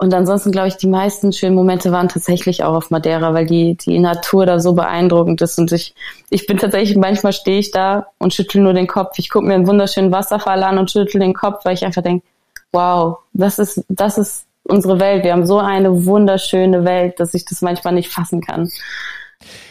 und 0.00 0.14
ansonsten 0.14 0.52
glaube 0.52 0.68
ich, 0.68 0.76
die 0.76 0.86
meisten 0.86 1.32
schönen 1.32 1.56
Momente 1.56 1.90
waren 1.90 2.08
tatsächlich 2.08 2.62
auch 2.62 2.74
auf 2.74 2.90
Madeira, 2.90 3.34
weil 3.34 3.46
die, 3.46 3.74
die 3.74 3.98
Natur 3.98 4.46
da 4.46 4.60
so 4.60 4.72
beeindruckend 4.74 5.42
ist. 5.42 5.58
Und 5.58 5.72
ich, 5.72 5.92
ich 6.30 6.46
bin 6.46 6.56
tatsächlich, 6.56 6.96
manchmal 6.96 7.32
stehe 7.32 7.58
ich 7.58 7.72
da 7.72 8.06
und 8.18 8.32
schüttel 8.32 8.62
nur 8.62 8.74
den 8.74 8.86
Kopf. 8.86 9.18
Ich 9.18 9.28
gucke 9.28 9.46
mir 9.46 9.54
einen 9.54 9.66
wunderschönen 9.66 10.12
Wasserfall 10.12 10.62
an 10.62 10.78
und 10.78 10.92
schüttel 10.92 11.20
den 11.20 11.34
Kopf, 11.34 11.64
weil 11.64 11.74
ich 11.74 11.84
einfach 11.84 12.02
denke, 12.02 12.24
wow, 12.70 13.18
das 13.32 13.58
ist, 13.58 13.84
das 13.88 14.18
ist 14.18 14.46
unsere 14.62 15.00
Welt. 15.00 15.24
Wir 15.24 15.32
haben 15.32 15.46
so 15.46 15.58
eine 15.58 16.06
wunderschöne 16.06 16.84
Welt, 16.84 17.18
dass 17.18 17.34
ich 17.34 17.44
das 17.44 17.60
manchmal 17.60 17.94
nicht 17.94 18.12
fassen 18.12 18.40
kann. 18.40 18.70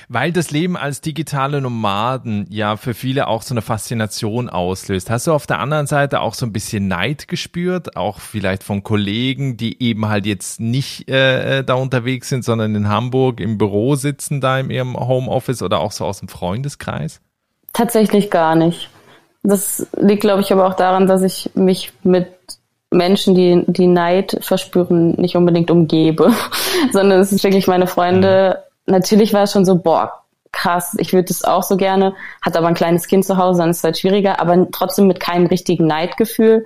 Weil 0.09 0.31
das 0.31 0.51
Leben 0.51 0.77
als 0.77 1.01
digitale 1.01 1.59
Nomaden 1.59 2.45
ja 2.49 2.77
für 2.77 2.93
viele 2.93 3.27
auch 3.27 3.41
so 3.41 3.53
eine 3.53 3.61
Faszination 3.61 4.49
auslöst. 4.49 5.09
Hast 5.09 5.27
du 5.27 5.33
auf 5.33 5.47
der 5.47 5.59
anderen 5.59 5.85
Seite 5.85 6.21
auch 6.21 6.33
so 6.33 6.45
ein 6.45 6.53
bisschen 6.53 6.87
Neid 6.87 7.27
gespürt, 7.27 7.97
auch 7.97 8.19
vielleicht 8.21 8.63
von 8.63 8.83
Kollegen, 8.83 9.57
die 9.57 9.83
eben 9.83 10.07
halt 10.07 10.25
jetzt 10.25 10.61
nicht 10.61 11.09
äh, 11.09 11.61
da 11.63 11.73
unterwegs 11.73 12.29
sind, 12.29 12.45
sondern 12.45 12.73
in 12.73 12.87
Hamburg 12.87 13.41
im 13.41 13.57
Büro 13.57 13.95
sitzen, 13.95 14.39
da 14.39 14.57
in 14.59 14.69
ihrem 14.69 14.95
Homeoffice 14.97 15.61
oder 15.61 15.81
auch 15.81 15.91
so 15.91 16.05
aus 16.05 16.19
dem 16.19 16.29
Freundeskreis? 16.29 17.19
Tatsächlich 17.73 18.31
gar 18.31 18.55
nicht. 18.55 18.89
Das 19.43 19.87
liegt, 19.99 20.21
glaube 20.21 20.41
ich, 20.41 20.53
aber 20.53 20.67
auch 20.67 20.75
daran, 20.75 21.07
dass 21.07 21.21
ich 21.21 21.51
mich 21.53 21.91
mit 22.03 22.27
Menschen, 22.91 23.35
die, 23.35 23.65
die 23.67 23.87
Neid 23.87 24.37
verspüren, 24.39 25.11
nicht 25.15 25.35
unbedingt 25.35 25.69
umgebe, 25.69 26.31
sondern 26.93 27.19
es 27.19 27.33
ist 27.33 27.43
wirklich 27.43 27.67
meine 27.67 27.87
Freunde, 27.87 28.59
mhm 28.61 28.66
natürlich 28.87 29.33
war 29.33 29.43
es 29.43 29.51
schon 29.51 29.65
so, 29.65 29.77
boah, 29.77 30.23
krass, 30.51 30.95
ich 30.97 31.13
würde 31.13 31.27
das 31.27 31.43
auch 31.43 31.63
so 31.63 31.77
gerne, 31.77 32.15
hat 32.41 32.57
aber 32.57 32.67
ein 32.67 32.73
kleines 32.73 33.07
Kind 33.07 33.25
zu 33.25 33.37
Hause, 33.37 33.59
dann 33.59 33.69
ist 33.69 33.77
es 33.77 33.83
halt 33.83 33.99
schwieriger, 33.99 34.39
aber 34.39 34.67
trotzdem 34.71 35.07
mit 35.07 35.19
keinem 35.19 35.45
richtigen 35.45 35.85
Neidgefühl, 35.85 36.65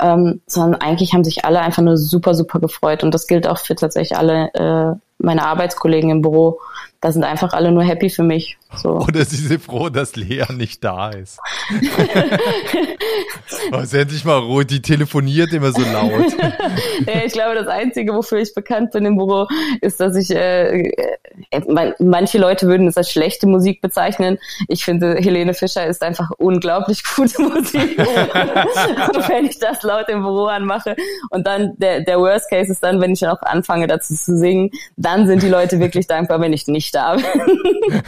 ähm, 0.00 0.40
sondern 0.46 0.80
eigentlich 0.80 1.12
haben 1.12 1.24
sich 1.24 1.44
alle 1.44 1.60
einfach 1.60 1.82
nur 1.82 1.96
super, 1.96 2.34
super 2.34 2.58
gefreut 2.58 3.04
und 3.04 3.12
das 3.12 3.26
gilt 3.26 3.46
auch 3.46 3.58
für 3.58 3.76
tatsächlich 3.76 4.18
alle 4.18 4.52
äh, 4.54 4.98
meine 5.18 5.46
Arbeitskollegen 5.46 6.10
im 6.10 6.22
Büro, 6.22 6.60
da 7.00 7.12
sind 7.12 7.24
einfach 7.24 7.54
alle 7.54 7.72
nur 7.72 7.82
happy 7.82 8.10
für 8.10 8.22
mich. 8.22 8.58
So. 8.76 9.00
Oder 9.00 9.24
sie 9.24 9.36
sind 9.36 9.62
froh, 9.62 9.88
dass 9.88 10.16
Lea 10.16 10.44
nicht 10.50 10.84
da 10.84 11.10
ist. 11.10 11.38
oh, 13.72 13.82
endlich 13.92 14.24
mal 14.24 14.38
ruhig, 14.38 14.68
die 14.68 14.82
telefoniert 14.82 15.52
immer 15.52 15.72
so 15.72 15.80
laut. 15.80 16.32
ja, 17.06 17.24
ich 17.24 17.32
glaube, 17.32 17.56
das 17.56 17.66
Einzige, 17.66 18.14
wofür 18.14 18.38
ich 18.38 18.54
bekannt 18.54 18.92
bin 18.92 19.06
im 19.06 19.16
Büro, 19.16 19.48
ist, 19.80 19.98
dass 19.98 20.14
ich, 20.14 20.30
äh, 20.30 20.88
äh, 21.50 21.94
manche 21.98 22.38
Leute 22.38 22.68
würden 22.68 22.86
es 22.86 22.96
als 22.96 23.10
schlechte 23.10 23.48
Musik 23.48 23.80
bezeichnen. 23.80 24.38
Ich 24.68 24.84
finde, 24.84 25.16
Helene 25.16 25.54
Fischer 25.54 25.86
ist 25.86 26.02
einfach 26.02 26.30
unglaublich 26.38 27.02
gute 27.02 27.42
Musik. 27.42 27.98
und 27.98 29.28
wenn 29.28 29.46
ich 29.46 29.58
das 29.58 29.82
laut 29.82 30.08
im 30.08 30.20
Büro 30.20 30.44
anmache 30.44 30.94
und 31.30 31.46
dann 31.46 31.72
der, 31.78 32.02
der 32.02 32.20
Worst 32.20 32.50
Case 32.50 32.70
ist 32.70 32.82
dann, 32.82 33.00
wenn 33.00 33.12
ich 33.12 33.26
auch 33.26 33.42
anfange 33.42 33.86
dazu 33.86 34.14
zu 34.14 34.36
singen, 34.36 34.70
dann 34.96 35.26
sind 35.26 35.42
die 35.42 35.48
Leute 35.48 35.80
wirklich 35.80 36.06
dankbar, 36.06 36.40
wenn 36.40 36.52
ich 36.52 36.68
nicht 36.68 36.89
da 36.90 37.14
bin. 37.14 37.24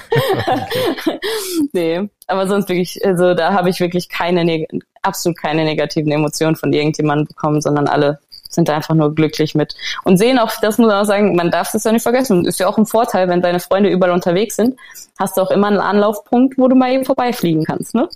nee, 1.72 2.08
aber 2.26 2.46
sonst 2.46 2.68
wirklich, 2.68 3.04
also 3.04 3.34
da 3.34 3.52
habe 3.52 3.70
ich 3.70 3.80
wirklich 3.80 4.08
keine, 4.08 4.66
absolut 5.02 5.38
keine 5.38 5.64
negativen 5.64 6.12
Emotionen 6.12 6.56
von 6.56 6.72
irgendjemandem 6.72 7.26
bekommen, 7.26 7.60
sondern 7.60 7.88
alle 7.88 8.18
sind 8.48 8.68
da 8.68 8.76
einfach 8.76 8.94
nur 8.94 9.14
glücklich 9.14 9.54
mit 9.54 9.74
und 10.04 10.18
sehen 10.18 10.38
auch, 10.38 10.52
das 10.60 10.78
muss 10.78 10.88
man 10.88 10.96
auch 10.96 11.06
sagen, 11.06 11.34
man 11.34 11.50
darf 11.50 11.72
das 11.72 11.84
ja 11.84 11.92
nicht 11.92 12.02
vergessen. 12.02 12.44
Ist 12.44 12.60
ja 12.60 12.68
auch 12.68 12.78
ein 12.78 12.86
Vorteil, 12.86 13.28
wenn 13.28 13.40
deine 13.40 13.60
Freunde 13.60 13.88
überall 13.88 14.12
unterwegs 14.12 14.56
sind, 14.56 14.78
hast 15.18 15.36
du 15.36 15.42
auch 15.42 15.50
immer 15.50 15.68
einen 15.68 15.78
Anlaufpunkt, 15.78 16.58
wo 16.58 16.68
du 16.68 16.76
mal 16.76 16.92
eben 16.92 17.04
vorbeifliegen 17.04 17.64
kannst, 17.64 17.94
ne? 17.94 18.08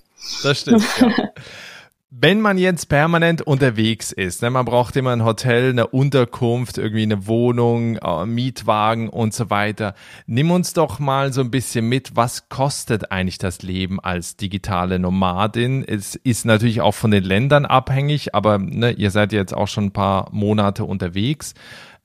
Das 0.43 0.61
stimmt. 0.61 0.85
Ja. 1.01 1.09
Wenn 2.11 2.40
man 2.40 2.57
jetzt 2.57 2.88
permanent 2.88 3.42
unterwegs 3.42 4.12
ist, 4.12 4.40
ne, 4.40 4.49
man 4.49 4.64
braucht 4.64 4.95
immer 4.95 5.11
ein 5.11 5.25
Hotel, 5.25 5.71
eine 5.71 5.88
Unterkunft, 5.88 6.79
irgendwie 6.79 7.03
eine 7.03 7.27
Wohnung, 7.27 7.97
äh, 7.97 8.25
Mietwagen 8.25 9.09
und 9.09 9.35
so 9.35 9.51
weiter. 9.51 9.95
Nimm 10.27 10.53
uns 10.53 10.73
doch 10.73 11.01
mal 11.01 11.33
so 11.33 11.40
ein 11.40 11.51
bisschen 11.51 11.88
mit, 11.88 12.14
was 12.14 12.49
kostet 12.49 13.11
eigentlich 13.11 13.38
das 13.38 13.62
Leben 13.62 13.99
als 13.99 14.37
digitale 14.37 15.01
Nomadin? 15.01 15.83
Es 15.83 16.14
ist 16.14 16.45
natürlich 16.45 16.81
auch 16.81 16.95
von 16.95 17.11
den 17.11 17.25
Ländern 17.25 17.66
abhängig, 17.66 18.37
aber 18.37 18.59
ne, 18.59 18.92
ihr 18.92 19.11
seid 19.11 19.33
jetzt 19.33 19.53
auch 19.53 19.66
schon 19.66 19.87
ein 19.87 19.92
paar 19.92 20.29
Monate 20.31 20.85
unterwegs. 20.85 21.55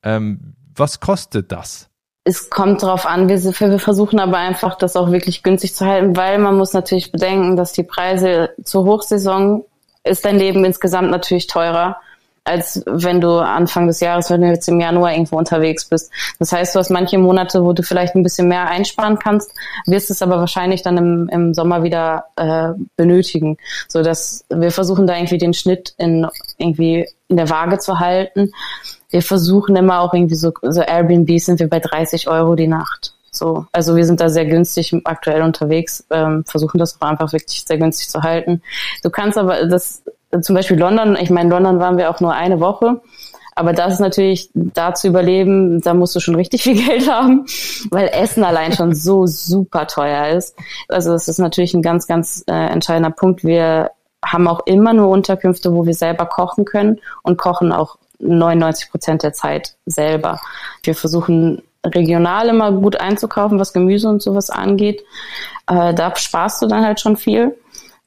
Ähm, 0.01 0.55
was 0.75 0.99
kostet 0.99 1.51
das? 1.51 1.91
es 2.23 2.51
kommt 2.51 2.83
darauf 2.83 3.07
an, 3.07 3.29
wir, 3.29 3.43
wir, 3.43 3.79
versuchen 3.79 4.19
aber 4.19 4.37
einfach, 4.37 4.75
das 4.75 4.95
auch 4.95 5.11
wirklich 5.11 5.41
günstig 5.41 5.73
zu 5.73 5.87
halten, 5.87 6.15
weil 6.15 6.37
man 6.37 6.55
muss 6.55 6.71
natürlich 6.71 7.11
bedenken, 7.11 7.55
dass 7.55 7.71
die 7.71 7.81
Preise 7.81 8.51
zur 8.63 8.85
Hochsaison 8.85 9.65
ist 10.03 10.25
dein 10.25 10.37
Leben 10.37 10.65
insgesamt 10.65 11.11
natürlich 11.11 11.47
teurer, 11.47 11.97
als 12.43 12.83
wenn 12.87 13.21
du 13.21 13.37
Anfang 13.37 13.85
des 13.85 13.99
Jahres, 13.99 14.31
wenn 14.31 14.41
du 14.41 14.47
jetzt 14.47 14.67
im 14.67 14.79
Januar 14.79 15.11
irgendwo 15.11 15.37
unterwegs 15.37 15.85
bist. 15.85 16.11
Das 16.39 16.51
heißt, 16.51 16.73
du 16.73 16.79
hast 16.79 16.89
manche 16.89 17.19
Monate, 17.19 17.63
wo 17.63 17.73
du 17.73 17.83
vielleicht 17.83 18.15
ein 18.15 18.23
bisschen 18.23 18.47
mehr 18.47 18.67
einsparen 18.67 19.19
kannst, 19.19 19.51
wirst 19.85 20.09
es 20.09 20.23
aber 20.23 20.39
wahrscheinlich 20.39 20.81
dann 20.81 20.97
im, 20.97 21.29
im 21.29 21.53
Sommer 21.53 21.83
wieder 21.83 22.25
äh, 22.37 22.69
benötigen. 22.95 23.57
So 23.87 24.01
dass 24.01 24.43
wir 24.49 24.71
versuchen 24.71 25.05
da 25.05 25.15
irgendwie 25.15 25.37
den 25.37 25.53
Schnitt 25.53 25.93
in 25.97 26.27
irgendwie 26.57 27.07
in 27.27 27.37
der 27.37 27.49
Waage 27.49 27.77
zu 27.77 27.99
halten. 27.99 28.51
Wir 29.11 29.21
versuchen 29.21 29.75
immer 29.75 30.01
auch 30.01 30.13
irgendwie 30.13 30.35
so, 30.35 30.51
so 30.61 30.81
Airbnb 30.81 31.39
sind 31.39 31.59
wir 31.59 31.69
bei 31.69 31.79
30 31.79 32.27
Euro 32.27 32.55
die 32.55 32.67
Nacht. 32.67 33.13
So, 33.33 33.65
also 33.71 33.95
wir 33.95 34.05
sind 34.05 34.19
da 34.19 34.29
sehr 34.29 34.45
günstig 34.45 34.93
aktuell 35.05 35.41
unterwegs, 35.41 36.05
ähm, 36.09 36.43
versuchen 36.45 36.77
das 36.77 37.01
auch 37.01 37.07
einfach 37.07 37.31
wirklich 37.31 37.63
sehr 37.65 37.77
günstig 37.77 38.09
zu 38.09 38.23
halten. 38.23 38.61
Du 39.03 39.09
kannst 39.09 39.37
aber 39.37 39.67
das 39.67 40.03
zum 40.41 40.55
Beispiel 40.55 40.77
London, 40.77 41.17
ich 41.19 41.29
meine, 41.29 41.49
London 41.49 41.79
waren 41.79 41.97
wir 41.97 42.09
auch 42.09 42.19
nur 42.19 42.33
eine 42.33 42.59
Woche, 42.59 43.01
aber 43.55 43.73
das 43.73 43.93
ist 43.93 43.99
natürlich 43.99 44.49
da 44.53 44.93
zu 44.93 45.07
überleben, 45.07 45.81
da 45.81 45.93
musst 45.93 46.15
du 46.15 46.19
schon 46.19 46.35
richtig 46.35 46.63
viel 46.63 46.75
Geld 46.75 47.09
haben, 47.09 47.45
weil 47.89 48.09
Essen 48.09 48.43
allein 48.43 48.73
schon 48.73 48.93
so 48.93 49.25
super 49.27 49.87
teuer 49.87 50.29
ist. 50.35 50.57
Also 50.89 51.13
das 51.13 51.27
ist 51.27 51.37
natürlich 51.37 51.73
ein 51.73 51.81
ganz, 51.81 52.07
ganz 52.07 52.43
äh, 52.47 52.53
entscheidender 52.53 53.11
Punkt. 53.11 53.43
Wir 53.43 53.91
haben 54.25 54.47
auch 54.47 54.61
immer 54.65 54.93
nur 54.93 55.09
Unterkünfte, 55.09 55.73
wo 55.73 55.85
wir 55.85 55.93
selber 55.93 56.25
kochen 56.25 56.65
können 56.65 56.99
und 57.23 57.37
kochen 57.37 57.71
auch 57.71 57.97
99 58.19 58.91
Prozent 58.91 59.23
der 59.23 59.33
Zeit 59.33 59.75
selber. 59.85 60.39
Wir 60.83 60.95
versuchen 60.95 61.61
regional 61.85 62.49
immer 62.49 62.71
gut 62.71 62.99
einzukaufen, 62.99 63.59
was 63.59 63.73
Gemüse 63.73 64.07
und 64.09 64.21
sowas 64.21 64.49
angeht. 64.49 65.01
Äh, 65.67 65.93
da 65.93 66.15
sparst 66.15 66.61
du 66.61 66.67
dann 66.67 66.85
halt 66.85 66.99
schon 66.99 67.17
viel. 67.17 67.55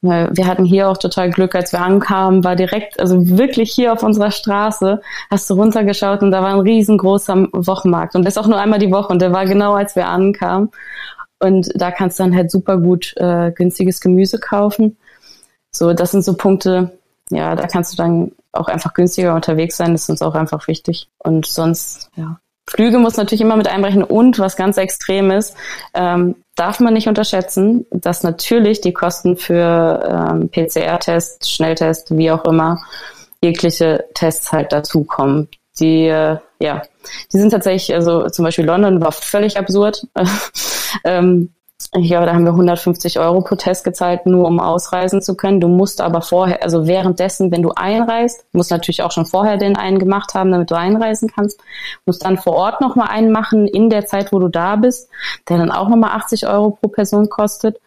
Wir 0.01 0.45
hatten 0.45 0.65
hier 0.65 0.89
auch 0.89 0.97
total 0.97 1.31
Glück, 1.31 1.55
als 1.55 1.71
wir 1.71 1.81
ankamen, 1.81 2.43
war 2.43 2.55
direkt, 2.55 2.99
also 2.99 3.37
wirklich 3.39 3.71
hier 3.71 3.91
auf 3.91 4.03
unserer 4.03 4.29
Straße, 4.29 5.01
hast 5.31 5.49
du 5.49 5.55
runtergeschaut 5.55 6.21
und 6.21 6.29
da 6.29 6.43
war 6.43 6.53
ein 6.53 6.59
riesengroßer 6.59 7.47
Wochenmarkt 7.53 8.15
und 8.15 8.23
das 8.23 8.37
auch 8.37 8.45
nur 8.45 8.59
einmal 8.59 8.77
die 8.77 8.91
Woche 8.91 9.07
und 9.07 9.19
der 9.19 9.31
war 9.31 9.47
genau, 9.47 9.73
als 9.73 9.95
wir 9.95 10.07
ankamen. 10.07 10.69
Und 11.39 11.71
da 11.73 11.89
kannst 11.89 12.19
du 12.19 12.23
dann 12.23 12.35
halt 12.35 12.51
super 12.51 12.77
gut 12.77 13.15
äh, 13.17 13.51
günstiges 13.51 13.99
Gemüse 13.99 14.37
kaufen. 14.39 14.95
So, 15.71 15.93
das 15.93 16.11
sind 16.11 16.23
so 16.23 16.35
Punkte, 16.35 16.99
ja, 17.31 17.55
da 17.55 17.65
kannst 17.65 17.93
du 17.93 17.97
dann 17.97 18.31
auch 18.51 18.67
einfach 18.67 18.93
günstiger 18.93 19.33
unterwegs 19.33 19.75
sein, 19.75 19.93
das 19.93 20.03
ist 20.03 20.09
uns 20.09 20.21
auch 20.21 20.35
einfach 20.35 20.67
wichtig. 20.67 21.09
Und 21.17 21.47
sonst, 21.47 22.11
ja, 22.15 22.39
Flüge 22.67 22.97
muss 22.97 23.17
natürlich 23.17 23.41
immer 23.41 23.57
mit 23.57 23.67
einbrechen 23.67 24.03
und 24.03 24.39
was 24.39 24.55
ganz 24.55 24.77
extrem 24.77 25.31
ist, 25.31 25.55
ähm, 25.93 26.35
darf 26.55 26.79
man 26.79 26.93
nicht 26.93 27.07
unterschätzen, 27.07 27.85
dass 27.91 28.23
natürlich 28.23 28.81
die 28.81 28.93
Kosten 28.93 29.37
für 29.37 30.29
ähm, 30.31 30.49
PCR-Test, 30.49 31.49
Schnelltest, 31.49 32.17
wie 32.17 32.31
auch 32.31 32.45
immer, 32.45 32.81
jegliche 33.41 34.05
Tests 34.13 34.51
halt 34.51 34.71
dazukommen. 34.71 35.47
Die, 35.79 36.07
äh, 36.07 36.37
ja, 36.59 36.81
die 37.33 37.37
sind 37.37 37.51
tatsächlich, 37.51 37.93
also 37.93 38.27
zum 38.29 38.45
Beispiel 38.45 38.65
London 38.65 39.01
war 39.01 39.11
völlig 39.11 39.57
absurd. 39.57 40.07
ähm, 41.03 41.53
ich 41.97 42.09
glaube, 42.09 42.25
da 42.25 42.33
haben 42.33 42.43
wir 42.43 42.51
150 42.51 43.19
Euro 43.19 43.41
pro 43.41 43.55
Test 43.55 43.83
gezahlt, 43.83 44.25
nur 44.25 44.47
um 44.47 44.59
ausreisen 44.59 45.21
zu 45.21 45.35
können. 45.35 45.61
Du 45.61 45.67
musst 45.67 46.01
aber 46.01 46.21
vorher, 46.21 46.61
also 46.61 46.87
währenddessen, 46.87 47.51
wenn 47.51 47.61
du 47.61 47.71
einreist, 47.71 48.45
musst 48.51 48.71
natürlich 48.71 49.01
auch 49.03 49.11
schon 49.11 49.25
vorher 49.25 49.57
den 49.57 49.77
einen 49.77 49.99
gemacht 49.99 50.33
haben, 50.33 50.51
damit 50.51 50.71
du 50.71 50.75
einreisen 50.75 51.31
kannst, 51.33 51.59
musst 52.05 52.25
dann 52.25 52.37
vor 52.37 52.53
Ort 52.53 52.81
nochmal 52.81 53.07
einen 53.09 53.31
machen 53.31 53.67
in 53.67 53.89
der 53.89 54.05
Zeit, 54.05 54.33
wo 54.33 54.39
du 54.39 54.49
da 54.49 54.75
bist, 54.75 55.09
der 55.47 55.57
dann 55.57 55.71
auch 55.71 55.87
nochmal 55.87 56.11
80 56.11 56.47
Euro 56.47 56.71
pro 56.71 56.89
Person 56.89 57.29
kostet. 57.29 57.79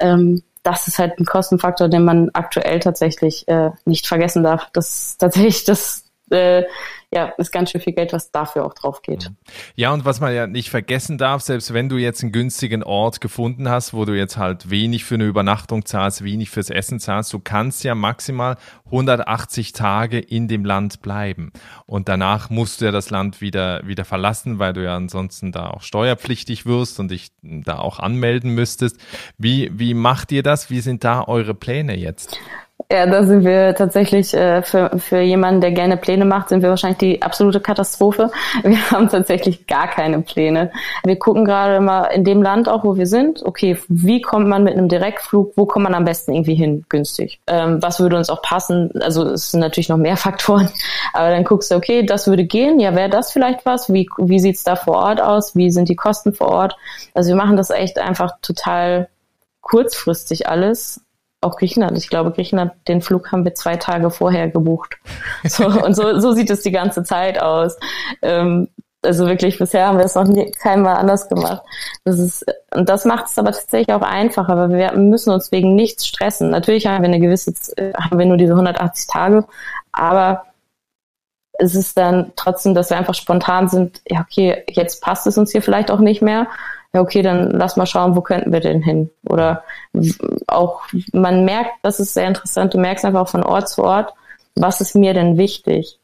Ähm, 0.00 0.42
das 0.62 0.88
ist 0.88 0.98
halt 0.98 1.18
ein 1.18 1.24
Kostenfaktor, 1.24 1.88
den 1.88 2.04
man 2.04 2.30
aktuell 2.34 2.80
tatsächlich 2.80 3.46
äh, 3.48 3.70
nicht 3.84 4.06
vergessen 4.06 4.42
darf. 4.42 4.68
Das 4.72 5.10
ist 5.10 5.18
tatsächlich 5.18 5.64
das 5.64 6.04
äh, 6.30 6.64
ja, 7.16 7.32
ist 7.38 7.50
ganz 7.50 7.70
schön 7.70 7.80
viel 7.80 7.94
Geld, 7.94 8.12
was 8.12 8.30
dafür 8.30 8.66
auch 8.66 8.74
drauf 8.74 9.00
geht. 9.00 9.30
Ja, 9.74 9.90
und 9.90 10.04
was 10.04 10.20
man 10.20 10.34
ja 10.34 10.46
nicht 10.46 10.68
vergessen 10.68 11.16
darf, 11.16 11.40
selbst 11.40 11.72
wenn 11.72 11.88
du 11.88 11.96
jetzt 11.96 12.22
einen 12.22 12.30
günstigen 12.30 12.82
Ort 12.82 13.22
gefunden 13.22 13.70
hast, 13.70 13.94
wo 13.94 14.04
du 14.04 14.12
jetzt 14.12 14.36
halt 14.36 14.68
wenig 14.68 15.04
für 15.04 15.14
eine 15.14 15.24
Übernachtung 15.24 15.86
zahlst, 15.86 16.22
wenig 16.22 16.50
fürs 16.50 16.68
Essen 16.68 17.00
zahlst, 17.00 17.32
du 17.32 17.38
kannst 17.38 17.84
ja 17.84 17.94
maximal 17.94 18.58
180 18.84 19.72
Tage 19.72 20.18
in 20.18 20.46
dem 20.46 20.66
Land 20.66 21.00
bleiben. 21.00 21.52
Und 21.86 22.10
danach 22.10 22.50
musst 22.50 22.82
du 22.82 22.84
ja 22.84 22.90
das 22.90 23.08
Land 23.08 23.40
wieder, 23.40 23.86
wieder 23.86 24.04
verlassen, 24.04 24.58
weil 24.58 24.74
du 24.74 24.84
ja 24.84 24.94
ansonsten 24.94 25.52
da 25.52 25.70
auch 25.70 25.80
steuerpflichtig 25.80 26.66
wirst 26.66 27.00
und 27.00 27.10
dich 27.10 27.30
da 27.40 27.78
auch 27.78 27.98
anmelden 27.98 28.50
müsstest. 28.50 28.98
Wie, 29.38 29.70
wie 29.72 29.94
macht 29.94 30.32
ihr 30.32 30.42
das? 30.42 30.68
Wie 30.68 30.80
sind 30.80 31.02
da 31.02 31.24
eure 31.26 31.54
Pläne 31.54 31.96
jetzt? 31.96 32.38
Ja, 32.92 33.06
da 33.06 33.24
sind 33.24 33.44
wir 33.44 33.74
tatsächlich 33.74 34.32
äh, 34.34 34.62
für, 34.62 34.90
für 34.98 35.20
jemanden, 35.20 35.60
der 35.60 35.72
gerne 35.72 35.96
Pläne 35.96 36.24
macht, 36.24 36.50
sind 36.50 36.62
wir 36.62 36.68
wahrscheinlich 36.68 36.98
die 36.98 37.22
absolute 37.22 37.58
Katastrophe. 37.58 38.30
Wir 38.62 38.90
haben 38.90 39.08
tatsächlich 39.08 39.66
gar 39.66 39.88
keine 39.88 40.20
Pläne. 40.20 40.70
Wir 41.02 41.18
gucken 41.18 41.44
gerade 41.44 41.80
mal 41.80 42.04
in 42.04 42.22
dem 42.22 42.42
Land 42.42 42.68
auch, 42.68 42.84
wo 42.84 42.96
wir 42.96 43.06
sind, 43.06 43.42
okay, 43.44 43.78
wie 43.88 44.20
kommt 44.20 44.46
man 44.46 44.62
mit 44.62 44.74
einem 44.74 44.88
Direktflug, 44.88 45.54
wo 45.56 45.66
kommt 45.66 45.84
man 45.84 45.94
am 45.94 46.04
besten 46.04 46.32
irgendwie 46.32 46.54
hin, 46.54 46.84
günstig? 46.88 47.40
Ähm, 47.46 47.82
was 47.82 47.98
würde 47.98 48.16
uns 48.16 48.30
auch 48.30 48.42
passen? 48.42 48.92
Also 49.00 49.24
es 49.24 49.50
sind 49.50 49.60
natürlich 49.60 49.88
noch 49.88 49.96
mehr 49.96 50.16
Faktoren, 50.16 50.70
aber 51.12 51.30
dann 51.30 51.44
guckst 51.44 51.70
du, 51.70 51.76
okay, 51.76 52.04
das 52.04 52.28
würde 52.28 52.44
gehen, 52.44 52.78
ja, 52.78 52.94
wäre 52.94 53.10
das 53.10 53.32
vielleicht 53.32 53.66
was? 53.66 53.92
Wie, 53.92 54.08
wie 54.18 54.38
sieht's 54.38 54.64
da 54.64 54.76
vor 54.76 54.96
Ort 54.96 55.20
aus? 55.20 55.56
Wie 55.56 55.70
sind 55.70 55.88
die 55.88 55.96
Kosten 55.96 56.34
vor 56.34 56.48
Ort? 56.48 56.76
Also 57.14 57.30
wir 57.30 57.36
machen 57.36 57.56
das 57.56 57.70
echt 57.70 57.98
einfach 57.98 58.32
total 58.42 59.08
kurzfristig 59.60 60.48
alles 60.48 61.00
auch 61.46 61.56
Griechenland. 61.56 61.96
Ich 61.96 62.08
glaube, 62.08 62.32
Griechenland, 62.32 62.72
den 62.88 63.02
Flug 63.02 63.32
haben 63.32 63.44
wir 63.44 63.54
zwei 63.54 63.76
Tage 63.76 64.10
vorher 64.10 64.48
gebucht. 64.48 64.96
So, 65.48 65.66
und 65.66 65.94
so, 65.94 66.18
so 66.18 66.32
sieht 66.32 66.50
es 66.50 66.62
die 66.62 66.72
ganze 66.72 67.04
Zeit 67.04 67.40
aus. 67.40 67.76
Ähm, 68.22 68.68
also 69.02 69.26
wirklich, 69.26 69.58
bisher 69.58 69.86
haben 69.86 69.98
wir 69.98 70.04
es 70.04 70.14
noch 70.14 70.26
nie, 70.26 70.50
keinmal 70.50 70.96
anders 70.96 71.28
gemacht. 71.28 71.62
Das 72.04 72.18
ist, 72.18 72.44
und 72.74 72.88
das 72.88 73.04
macht 73.04 73.26
es 73.26 73.38
aber 73.38 73.52
tatsächlich 73.52 73.94
auch 73.94 74.02
einfacher, 74.02 74.56
weil 74.56 74.70
wir 74.70 74.92
müssen 74.92 75.30
uns 75.30 75.52
wegen 75.52 75.74
nichts 75.74 76.06
stressen. 76.06 76.50
Natürlich 76.50 76.86
haben 76.86 77.02
wir 77.02 77.08
eine 77.08 77.20
gewisse, 77.20 77.52
äh, 77.76 77.92
haben 77.94 78.18
wir 78.18 78.26
nur 78.26 78.36
diese 78.36 78.52
180 78.52 79.06
Tage, 79.06 79.44
aber 79.92 80.46
es 81.58 81.74
ist 81.74 81.96
dann 81.96 82.32
trotzdem, 82.36 82.74
dass 82.74 82.90
wir 82.90 82.98
einfach 82.98 83.14
spontan 83.14 83.68
sind, 83.68 84.02
ja, 84.08 84.20
okay, 84.20 84.64
jetzt 84.68 85.02
passt 85.02 85.26
es 85.26 85.38
uns 85.38 85.52
hier 85.52 85.62
vielleicht 85.62 85.90
auch 85.90 86.00
nicht 86.00 86.20
mehr 86.20 86.48
ja, 86.96 87.02
okay, 87.02 87.20
dann 87.20 87.50
lass 87.50 87.76
mal 87.76 87.84
schauen, 87.84 88.16
wo 88.16 88.22
könnten 88.22 88.52
wir 88.52 88.60
denn 88.60 88.82
hin? 88.82 89.10
Oder 89.28 89.64
auch, 90.46 90.82
man 91.12 91.44
merkt, 91.44 91.72
das 91.82 92.00
ist 92.00 92.14
sehr 92.14 92.26
interessant, 92.26 92.72
du 92.72 92.78
merkst 92.78 93.04
einfach 93.04 93.28
von 93.28 93.42
Ort 93.42 93.68
zu 93.68 93.84
Ort, 93.84 94.14
was 94.54 94.80
ist 94.80 94.94
mir 94.94 95.12
denn 95.12 95.36
wichtig? 95.36 95.98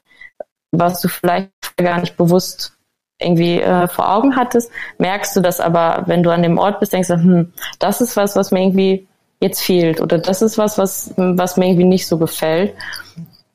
Was 0.70 1.00
du 1.00 1.09
vielleicht 1.09 1.50
gar 1.78 2.00
nicht 2.00 2.18
bewusst 2.18 2.74
irgendwie 3.18 3.61
äh, 3.61 3.88
vor 3.88 4.14
Augen 4.14 4.37
hattest, 4.37 4.70
merkst 4.98 5.35
du 5.35 5.40
das 5.40 5.61
aber, 5.61 6.02
wenn 6.07 6.22
du 6.22 6.31
an 6.31 6.42
dem 6.42 6.59
Ort 6.59 6.81
bist, 6.81 6.92
denkst 6.92 7.09
du, 7.09 7.14
hm, 7.14 7.52
das 7.78 8.02
ist 8.02 8.16
was, 8.16 8.37
was 8.37 8.50
mir 8.50 8.61
irgendwie 8.61 9.07
jetzt 9.40 9.62
fehlt 9.62 10.00
oder 10.00 10.18
das 10.18 10.42
ist 10.42 10.59
was, 10.59 10.76
was, 10.76 11.14
was 11.16 11.57
mir 11.57 11.68
irgendwie 11.68 11.85
nicht 11.85 12.07
so 12.07 12.18
gefällt. 12.18 12.74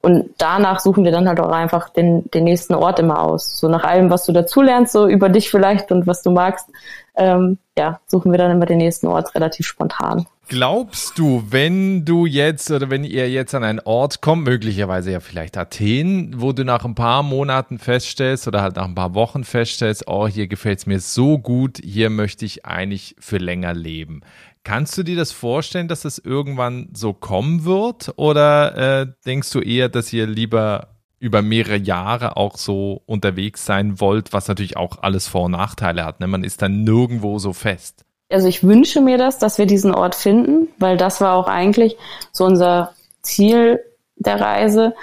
Und 0.01 0.29
danach 0.37 0.79
suchen 0.79 1.03
wir 1.03 1.11
dann 1.11 1.27
halt 1.27 1.39
auch 1.39 1.51
einfach 1.51 1.89
den, 1.89 2.29
den 2.31 2.45
nächsten 2.45 2.75
Ort 2.75 2.99
immer 2.99 3.21
aus. 3.21 3.59
So 3.59 3.67
nach 3.67 3.83
allem, 3.83 4.09
was 4.09 4.25
du 4.25 4.31
dazulernst, 4.31 4.93
so 4.93 5.07
über 5.07 5.29
dich 5.29 5.49
vielleicht 5.49 5.91
und 5.91 6.07
was 6.07 6.21
du 6.21 6.31
magst, 6.31 6.67
ähm, 7.17 7.57
ja, 7.77 7.99
suchen 8.07 8.31
wir 8.31 8.37
dann 8.37 8.51
immer 8.51 8.65
den 8.65 8.77
nächsten 8.77 9.07
Ort 9.07 9.35
relativ 9.35 9.67
spontan. 9.67 10.25
Glaubst 10.49 11.19
du, 11.19 11.43
wenn 11.49 12.05
du 12.05 12.25
jetzt 12.25 12.71
oder 12.71 12.89
wenn 12.89 13.03
ihr 13.03 13.29
jetzt 13.29 13.53
an 13.53 13.65
einen 13.65 13.81
Ort 13.81 14.21
kommt, 14.21 14.45
möglicherweise 14.45 15.11
ja 15.11 15.19
vielleicht 15.19 15.57
Athen, 15.57 16.35
wo 16.37 16.53
du 16.53 16.63
nach 16.63 16.85
ein 16.85 16.95
paar 16.95 17.21
Monaten 17.21 17.79
feststellst 17.79 18.47
oder 18.47 18.61
halt 18.61 18.77
nach 18.77 18.85
ein 18.85 18.95
paar 18.95 19.13
Wochen 19.13 19.43
feststellst, 19.43 20.05
oh, 20.07 20.25
hier 20.25 20.47
gefällt 20.47 20.79
es 20.79 20.85
mir 20.85 21.01
so 21.01 21.37
gut, 21.37 21.79
hier 21.83 22.09
möchte 22.09 22.45
ich 22.45 22.65
eigentlich 22.65 23.15
für 23.19 23.39
länger 23.39 23.73
leben. 23.73 24.21
Kannst 24.63 24.97
du 24.97 25.03
dir 25.03 25.17
das 25.17 25.33
vorstellen, 25.33 25.89
dass 25.89 26.01
das 26.01 26.17
irgendwann 26.17 26.89
so 26.93 27.13
kommen 27.13 27.65
wird? 27.65 28.13
Oder 28.15 29.01
äh, 29.01 29.07
denkst 29.25 29.51
du 29.51 29.59
eher, 29.59 29.89
dass 29.89 30.13
ihr 30.13 30.27
lieber 30.27 30.96
über 31.19 31.41
mehrere 31.41 31.77
Jahre 31.77 32.37
auch 32.37 32.57
so 32.57 33.01
unterwegs 33.05 33.65
sein 33.65 33.99
wollt, 33.99 34.33
was 34.33 34.47
natürlich 34.47 34.77
auch 34.77 35.01
alles 35.01 35.27
Vor- 35.27 35.45
und 35.45 35.51
Nachteile 35.51 36.05
hat. 36.05 36.19
Ne? 36.19 36.27
Man 36.27 36.43
ist 36.43 36.61
dann 36.61 36.83
nirgendwo 36.83 37.39
so 37.39 37.53
fest. 37.53 38.05
Also 38.29 38.47
ich 38.47 38.63
wünsche 38.63 39.01
mir 39.01 39.17
das, 39.17 39.39
dass 39.39 39.57
wir 39.57 39.65
diesen 39.65 39.93
Ort 39.95 40.15
finden, 40.15 40.67
weil 40.77 40.97
das 40.97 41.21
war 41.21 41.35
auch 41.35 41.47
eigentlich 41.47 41.97
so 42.31 42.45
unser 42.45 42.93
Ziel 43.21 43.79
der 44.17 44.39
Reise, 44.39 44.93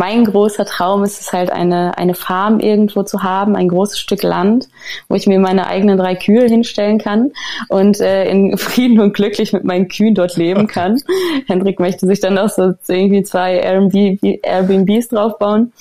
mein 0.00 0.24
großer 0.24 0.64
Traum 0.64 1.04
ist 1.04 1.20
es 1.20 1.30
halt, 1.30 1.52
eine, 1.52 1.98
eine 1.98 2.14
Farm 2.14 2.58
irgendwo 2.58 3.02
zu 3.02 3.22
haben, 3.22 3.54
ein 3.54 3.68
großes 3.68 3.98
Stück 3.98 4.22
Land, 4.22 4.70
wo 5.10 5.14
ich 5.14 5.26
mir 5.26 5.38
meine 5.38 5.66
eigenen 5.66 5.98
drei 5.98 6.14
Kühe 6.14 6.46
hinstellen 6.46 6.96
kann 6.96 7.32
und 7.68 8.00
äh, 8.00 8.24
in 8.30 8.56
Frieden 8.56 8.98
und 8.98 9.12
glücklich 9.12 9.52
mit 9.52 9.64
meinen 9.64 9.88
Kühen 9.88 10.14
dort 10.14 10.38
leben 10.38 10.66
kann. 10.68 11.02
Hendrik 11.48 11.80
möchte 11.80 12.06
sich 12.06 12.18
dann 12.18 12.38
auch 12.38 12.48
so 12.48 12.72
irgendwie 12.88 13.24
zwei 13.24 13.56
Airbnb, 13.56 14.22
Airbnbs 14.42 15.08
draufbauen. 15.08 15.74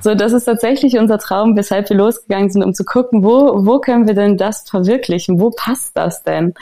So, 0.00 0.14
das 0.14 0.32
ist 0.32 0.44
tatsächlich 0.44 0.96
unser 0.96 1.18
Traum, 1.18 1.56
weshalb 1.56 1.90
wir 1.90 1.96
losgegangen 1.96 2.50
sind, 2.50 2.62
um 2.62 2.74
zu 2.74 2.84
gucken, 2.84 3.24
wo, 3.24 3.66
wo 3.66 3.80
können 3.80 4.06
wir 4.06 4.14
denn 4.14 4.36
das 4.36 4.70
verwirklichen? 4.70 5.40
Wo 5.40 5.50
passt 5.50 5.96
das 5.96 6.22
denn? 6.22 6.54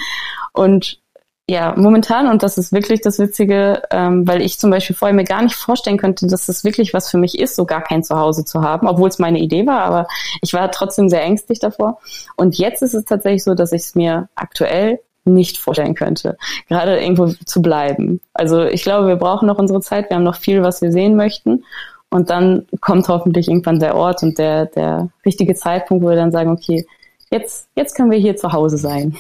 Und 0.54 1.01
ja, 1.48 1.74
momentan, 1.76 2.28
und 2.28 2.42
das 2.42 2.56
ist 2.56 2.72
wirklich 2.72 3.00
das 3.00 3.18
Witzige, 3.18 3.82
ähm, 3.90 4.26
weil 4.28 4.42
ich 4.42 4.58
zum 4.58 4.70
Beispiel 4.70 4.94
vorher 4.94 5.14
mir 5.14 5.24
gar 5.24 5.42
nicht 5.42 5.56
vorstellen 5.56 5.98
könnte, 5.98 6.26
dass 6.28 6.46
das 6.46 6.62
wirklich 6.62 6.94
was 6.94 7.10
für 7.10 7.18
mich 7.18 7.38
ist, 7.38 7.56
so 7.56 7.64
gar 7.64 7.82
kein 7.82 8.04
Zuhause 8.04 8.44
zu 8.44 8.62
haben, 8.62 8.86
obwohl 8.86 9.08
es 9.08 9.18
meine 9.18 9.40
Idee 9.40 9.66
war, 9.66 9.80
aber 9.80 10.06
ich 10.40 10.52
war 10.54 10.70
trotzdem 10.70 11.08
sehr 11.08 11.22
ängstlich 11.22 11.58
davor. 11.58 11.98
Und 12.36 12.58
jetzt 12.58 12.82
ist 12.82 12.94
es 12.94 13.04
tatsächlich 13.04 13.42
so, 13.42 13.54
dass 13.54 13.72
ich 13.72 13.82
es 13.82 13.94
mir 13.94 14.28
aktuell 14.36 15.00
nicht 15.24 15.58
vorstellen 15.58 15.94
könnte, 15.94 16.36
gerade 16.68 17.00
irgendwo 17.00 17.26
zu 17.26 17.60
bleiben. 17.60 18.20
Also 18.34 18.62
ich 18.64 18.82
glaube, 18.82 19.08
wir 19.08 19.16
brauchen 19.16 19.46
noch 19.46 19.58
unsere 19.58 19.80
Zeit, 19.80 20.10
wir 20.10 20.16
haben 20.16 20.24
noch 20.24 20.36
viel, 20.36 20.62
was 20.62 20.80
wir 20.80 20.92
sehen 20.92 21.16
möchten. 21.16 21.64
Und 22.10 22.28
dann 22.30 22.66
kommt 22.80 23.08
hoffentlich 23.08 23.48
irgendwann 23.48 23.80
der 23.80 23.96
Ort 23.96 24.22
und 24.22 24.38
der, 24.38 24.66
der 24.66 25.08
richtige 25.24 25.54
Zeitpunkt, 25.54 26.04
wo 26.04 26.10
wir 26.10 26.16
dann 26.16 26.30
sagen, 26.30 26.50
okay, 26.50 26.86
jetzt, 27.30 27.68
jetzt 27.74 27.94
können 27.96 28.10
wir 28.10 28.18
hier 28.18 28.36
zu 28.36 28.52
Hause 28.52 28.76
sein. 28.76 29.16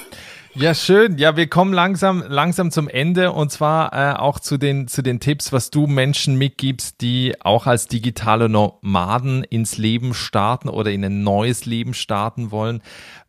Ja, 0.54 0.74
schön. 0.74 1.16
Ja, 1.16 1.34
wir 1.34 1.46
kommen 1.46 1.72
langsam, 1.72 2.22
langsam 2.28 2.70
zum 2.70 2.86
Ende 2.86 3.32
und 3.32 3.50
zwar 3.50 3.92
äh, 3.94 4.18
auch 4.18 4.38
zu 4.38 4.58
den, 4.58 4.86
zu 4.86 5.00
den 5.00 5.18
Tipps, 5.18 5.50
was 5.50 5.70
du 5.70 5.86
Menschen 5.86 6.36
mitgibst, 6.36 7.00
die 7.00 7.34
auch 7.40 7.66
als 7.66 7.86
digitale 7.86 8.50
Nomaden 8.50 9.44
ins 9.44 9.78
Leben 9.78 10.12
starten 10.12 10.68
oder 10.68 10.90
in 10.90 11.06
ein 11.06 11.22
neues 11.22 11.64
Leben 11.64 11.94
starten 11.94 12.50
wollen. 12.50 12.82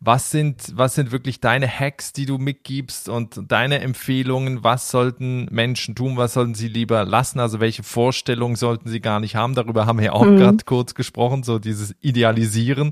Was 0.06 0.30
sind, 0.30 0.76
was 0.76 0.94
sind 0.94 1.12
wirklich 1.12 1.40
deine 1.40 1.66
Hacks, 1.66 2.12
die 2.12 2.26
du 2.26 2.36
mitgibst 2.36 3.08
und 3.08 3.50
deine 3.50 3.80
Empfehlungen? 3.80 4.62
Was 4.62 4.90
sollten 4.90 5.46
Menschen 5.50 5.94
tun? 5.94 6.18
Was 6.18 6.34
sollten 6.34 6.54
sie 6.54 6.68
lieber 6.68 7.06
lassen? 7.06 7.40
Also 7.40 7.58
welche 7.58 7.82
Vorstellungen 7.82 8.56
sollten 8.56 8.90
sie 8.90 9.00
gar 9.00 9.18
nicht 9.18 9.34
haben? 9.34 9.54
Darüber 9.54 9.86
haben 9.86 9.98
wir 9.98 10.14
auch 10.14 10.26
mhm. 10.26 10.36
gerade 10.36 10.64
kurz 10.66 10.94
gesprochen, 10.94 11.42
so 11.42 11.58
dieses 11.58 11.94
Idealisieren 12.02 12.90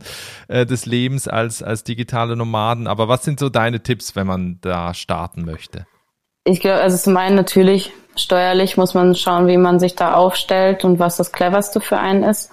äh, 0.48 0.64
des 0.64 0.86
Lebens 0.86 1.28
als, 1.28 1.62
als 1.62 1.84
digitale 1.84 2.34
Nomaden. 2.34 2.86
Aber 2.86 3.08
was 3.08 3.24
sind 3.24 3.38
so 3.38 3.50
deine 3.50 3.82
Tipps, 3.82 4.16
wenn 4.16 4.26
man 4.26 4.56
da 4.62 4.94
starten 4.94 5.44
möchte? 5.44 5.86
Ich 6.44 6.60
glaube, 6.60 6.80
also 6.80 6.96
zum 6.96 7.18
einen 7.18 7.36
natürlich 7.36 7.92
steuerlich 8.16 8.78
muss 8.78 8.94
man 8.94 9.14
schauen, 9.14 9.48
wie 9.48 9.58
man 9.58 9.78
sich 9.80 9.94
da 9.96 10.14
aufstellt 10.14 10.82
und 10.86 10.98
was 10.98 11.18
das 11.18 11.30
cleverste 11.30 11.82
für 11.82 11.98
einen 11.98 12.22
ist. 12.22 12.50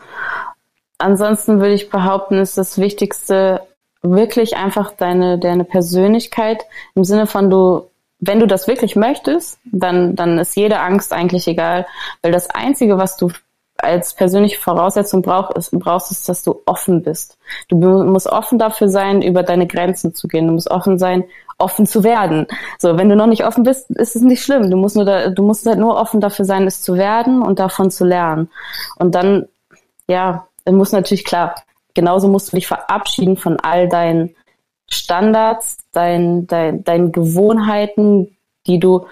Ansonsten 0.98 1.62
würde 1.62 1.76
ich 1.76 1.89
behaupten, 1.89 2.39
ist 2.39 2.58
das 2.58 2.78
Wichtigste 2.78 3.62
wirklich 4.02 4.58
einfach 4.58 4.92
deine, 4.92 5.40
deine 5.40 5.64
Persönlichkeit 5.64 6.64
im 6.96 7.04
Sinne 7.04 7.28
von 7.28 7.50
du, 7.50 7.90
wenn 8.20 8.40
du 8.40 8.48
das 8.48 8.68
wirklich 8.68 8.96
möchtest, 8.96 9.60
dann, 9.66 10.16
dann 10.16 10.40
ist 10.40 10.56
jede 10.56 10.80
Angst 10.80 11.14
eigentlich 11.14 11.48
egal, 11.48 11.86
weil 12.22 12.32
das 12.32 12.50
Einzige, 12.50 12.98
was 12.98 13.18
du 13.18 13.32
als 13.78 14.14
persönliche 14.14 14.60
Voraussetzung 14.60 15.22
brauchst, 15.22 15.72
brauchst 15.72 16.12
es, 16.12 16.24
dass 16.24 16.44
du 16.44 16.62
offen 16.66 17.02
bist. 17.02 17.38
Du 17.70 17.78
musst 17.78 18.28
offen 18.28 18.60
dafür 18.60 18.90
sein, 18.90 19.22
über 19.22 19.44
deine 19.44 19.68
Grenzen 19.68 20.14
zu 20.14 20.28
gehen. 20.28 20.48
Du 20.48 20.54
musst 20.54 20.70
offen 20.70 21.00
sein, 21.00 21.24
offen 21.58 21.86
zu 21.86 22.04
werden. 22.04 22.48
So, 22.78 22.98
wenn 22.98 23.10
du 23.10 23.16
noch 23.16 23.28
nicht 23.28 23.46
offen 23.46 23.64
bist, 23.64 23.90
ist 23.92 24.16
es 24.16 24.22
nicht 24.22 24.44
schlimm. 24.44 24.70
Du 24.70 24.78
musst 24.78 24.96
nur, 24.96 25.06
da, 25.06 25.30
du 25.30 25.44
musst 25.44 25.66
halt 25.66 25.80
nur 25.80 25.96
offen 25.96 26.22
dafür 26.22 26.46
sein, 26.46 26.68
es 26.68 26.82
zu 26.82 26.96
werden 26.96 27.42
und 27.42 27.60
davon 27.60 27.92
zu 27.92 28.06
lernen. 28.06 28.50
Und 28.98 29.16
dann, 29.16 29.48
ja, 30.08 30.48
muss 30.70 30.92
natürlich 30.92 31.26
klar, 31.26 31.56
genauso 31.93 32.28
musst 32.28 32.52
du 32.52 32.58
dich 32.58 32.67
verabschieden 32.67 33.38
von 33.38 33.60
all 33.60 33.88
deinen 33.89 34.36
Standards, 34.89 35.78
deinen, 35.91 36.47
dein, 36.47 36.84
deinen 36.84 37.12
Gewohnheiten, 37.12 38.38
die 38.67 38.80
du 38.80 39.06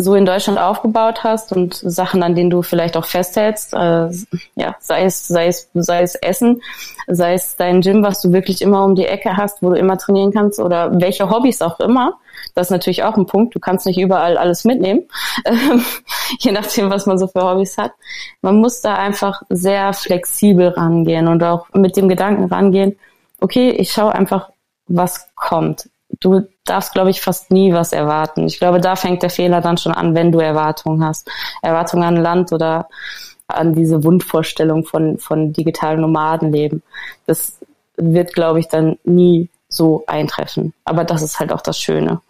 so 0.00 0.14
in 0.14 0.24
Deutschland 0.24 0.60
aufgebaut 0.60 1.24
hast 1.24 1.52
und 1.52 1.74
Sachen, 1.74 2.22
an 2.22 2.36
denen 2.36 2.50
du 2.50 2.62
vielleicht 2.62 2.96
auch 2.96 3.04
festhältst, 3.04 3.74
äh, 3.74 4.08
ja, 4.54 4.76
sei 4.78 5.04
es, 5.04 5.26
sei 5.26 5.48
es, 5.48 5.68
sei 5.74 6.02
es 6.02 6.14
Essen, 6.14 6.62
sei 7.08 7.34
es 7.34 7.56
dein 7.56 7.80
Gym, 7.80 8.04
was 8.04 8.22
du 8.22 8.32
wirklich 8.32 8.62
immer 8.62 8.84
um 8.84 8.94
die 8.94 9.06
Ecke 9.06 9.36
hast, 9.36 9.60
wo 9.60 9.70
du 9.70 9.74
immer 9.74 9.98
trainieren 9.98 10.32
kannst 10.32 10.60
oder 10.60 11.00
welche 11.00 11.28
Hobbys 11.28 11.62
auch 11.62 11.80
immer. 11.80 12.16
Das 12.54 12.68
ist 12.68 12.70
natürlich 12.70 13.02
auch 13.02 13.16
ein 13.16 13.26
Punkt. 13.26 13.56
Du 13.56 13.58
kannst 13.58 13.86
nicht 13.86 13.98
überall 13.98 14.38
alles 14.38 14.64
mitnehmen, 14.64 15.08
je 16.38 16.52
nachdem, 16.52 16.90
was 16.90 17.06
man 17.06 17.18
so 17.18 17.26
für 17.26 17.42
Hobbys 17.42 17.76
hat. 17.76 17.90
Man 18.40 18.60
muss 18.60 18.80
da 18.80 18.94
einfach 18.94 19.42
sehr 19.48 19.92
flexibel 19.94 20.68
rangehen 20.68 21.26
und 21.26 21.42
auch 21.42 21.66
mit 21.74 21.96
dem 21.96 22.08
Gedanken 22.08 22.44
rangehen, 22.44 22.96
okay, 23.40 23.70
ich 23.70 23.90
schaue 23.90 24.14
einfach, 24.14 24.50
was 24.86 25.28
kommt 25.34 25.88
du 26.20 26.48
darfst, 26.64 26.92
glaube 26.92 27.10
ich, 27.10 27.20
fast 27.20 27.50
nie 27.50 27.72
was 27.72 27.92
erwarten. 27.92 28.46
Ich 28.46 28.58
glaube, 28.58 28.80
da 28.80 28.96
fängt 28.96 29.22
der 29.22 29.30
Fehler 29.30 29.60
dann 29.60 29.78
schon 29.78 29.92
an, 29.92 30.14
wenn 30.14 30.32
du 30.32 30.38
Erwartungen 30.38 31.04
hast. 31.04 31.30
Erwartungen 31.62 32.04
an 32.04 32.16
Land 32.16 32.52
oder 32.52 32.88
an 33.46 33.74
diese 33.74 34.04
Wundvorstellung 34.04 34.84
von, 34.84 35.18
von 35.18 35.52
digitalen 35.52 36.00
Nomadenleben. 36.00 36.82
Das 37.26 37.58
wird, 37.96 38.34
glaube 38.34 38.60
ich, 38.60 38.68
dann 38.68 38.98
nie 39.04 39.48
so 39.68 40.04
eintreffen. 40.06 40.74
Aber 40.84 41.04
das 41.04 41.22
ist 41.22 41.40
halt 41.40 41.52
auch 41.52 41.62
das 41.62 41.80
Schöne. 41.80 42.20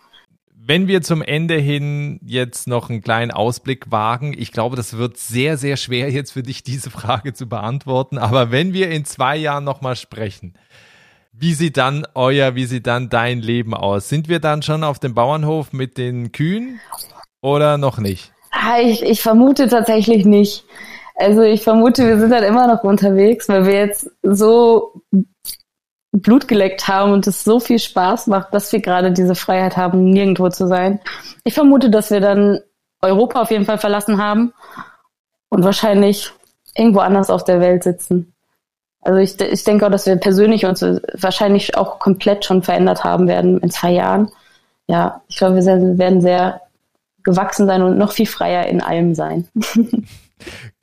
Wenn 0.54 0.86
wir 0.86 1.00
zum 1.00 1.22
Ende 1.22 1.54
hin 1.54 2.20
jetzt 2.22 2.68
noch 2.68 2.90
einen 2.90 3.00
kleinen 3.00 3.30
Ausblick 3.30 3.90
wagen, 3.90 4.34
ich 4.36 4.52
glaube, 4.52 4.76
das 4.76 4.98
wird 4.98 5.16
sehr, 5.16 5.56
sehr 5.56 5.76
schwer 5.76 6.10
jetzt 6.10 6.32
für 6.32 6.42
dich, 6.42 6.62
diese 6.62 6.90
Frage 6.90 7.32
zu 7.32 7.48
beantworten. 7.48 8.18
Aber 8.18 8.50
wenn 8.50 8.72
wir 8.72 8.90
in 8.90 9.04
zwei 9.04 9.36
Jahren 9.36 9.64
nochmal 9.64 9.96
sprechen, 9.96 10.54
wie 11.40 11.54
sieht 11.54 11.76
dann 11.76 12.06
euer, 12.14 12.54
wie 12.54 12.64
sieht 12.66 12.86
dann 12.86 13.08
dein 13.08 13.40
Leben 13.40 13.74
aus? 13.74 14.08
Sind 14.08 14.28
wir 14.28 14.40
dann 14.40 14.62
schon 14.62 14.82
auf 14.82 14.98
dem 14.98 15.14
Bauernhof 15.14 15.72
mit 15.72 15.96
den 15.96 16.32
Kühen 16.32 16.80
oder 17.40 17.78
noch 17.78 17.98
nicht? 17.98 18.32
Ah, 18.50 18.78
ich, 18.80 19.02
ich 19.02 19.22
vermute 19.22 19.68
tatsächlich 19.68 20.24
nicht. 20.24 20.64
Also 21.14 21.42
ich 21.42 21.62
vermute, 21.62 22.06
wir 22.06 22.18
sind 22.18 22.30
dann 22.30 22.44
immer 22.44 22.66
noch 22.66 22.84
unterwegs, 22.84 23.48
weil 23.48 23.66
wir 23.66 23.74
jetzt 23.74 24.10
so 24.22 25.02
Blut 26.12 26.48
geleckt 26.48 26.88
haben 26.88 27.12
und 27.12 27.26
es 27.26 27.44
so 27.44 27.60
viel 27.60 27.78
Spaß 27.78 28.28
macht, 28.28 28.54
dass 28.54 28.72
wir 28.72 28.80
gerade 28.80 29.12
diese 29.12 29.34
Freiheit 29.34 29.76
haben, 29.76 30.10
nirgendwo 30.10 30.48
zu 30.48 30.66
sein. 30.66 31.00
Ich 31.44 31.54
vermute, 31.54 31.90
dass 31.90 32.10
wir 32.10 32.20
dann 32.20 32.60
Europa 33.00 33.42
auf 33.42 33.50
jeden 33.50 33.64
Fall 33.64 33.78
verlassen 33.78 34.18
haben 34.22 34.52
und 35.50 35.64
wahrscheinlich 35.64 36.32
irgendwo 36.74 37.00
anders 37.00 37.30
auf 37.30 37.44
der 37.44 37.60
Welt 37.60 37.84
sitzen. 37.84 38.34
Also 39.00 39.18
ich, 39.18 39.40
ich 39.40 39.64
denke 39.64 39.86
auch, 39.86 39.90
dass 39.90 40.06
wir 40.06 40.16
persönlich 40.16 40.66
uns 40.66 40.82
wahrscheinlich 41.14 41.76
auch 41.76 41.98
komplett 41.98 42.44
schon 42.44 42.62
verändert 42.62 43.04
haben 43.04 43.28
werden 43.28 43.58
in 43.58 43.70
zwei 43.70 43.92
Jahren. 43.92 44.30
Ja, 44.86 45.22
ich 45.28 45.36
glaube, 45.36 45.56
wir 45.56 45.98
werden 45.98 46.20
sehr 46.20 46.60
gewachsen 47.22 47.66
sein 47.66 47.82
und 47.82 47.98
noch 47.98 48.12
viel 48.12 48.26
freier 48.26 48.66
in 48.66 48.80
allem 48.80 49.14
sein. 49.14 49.48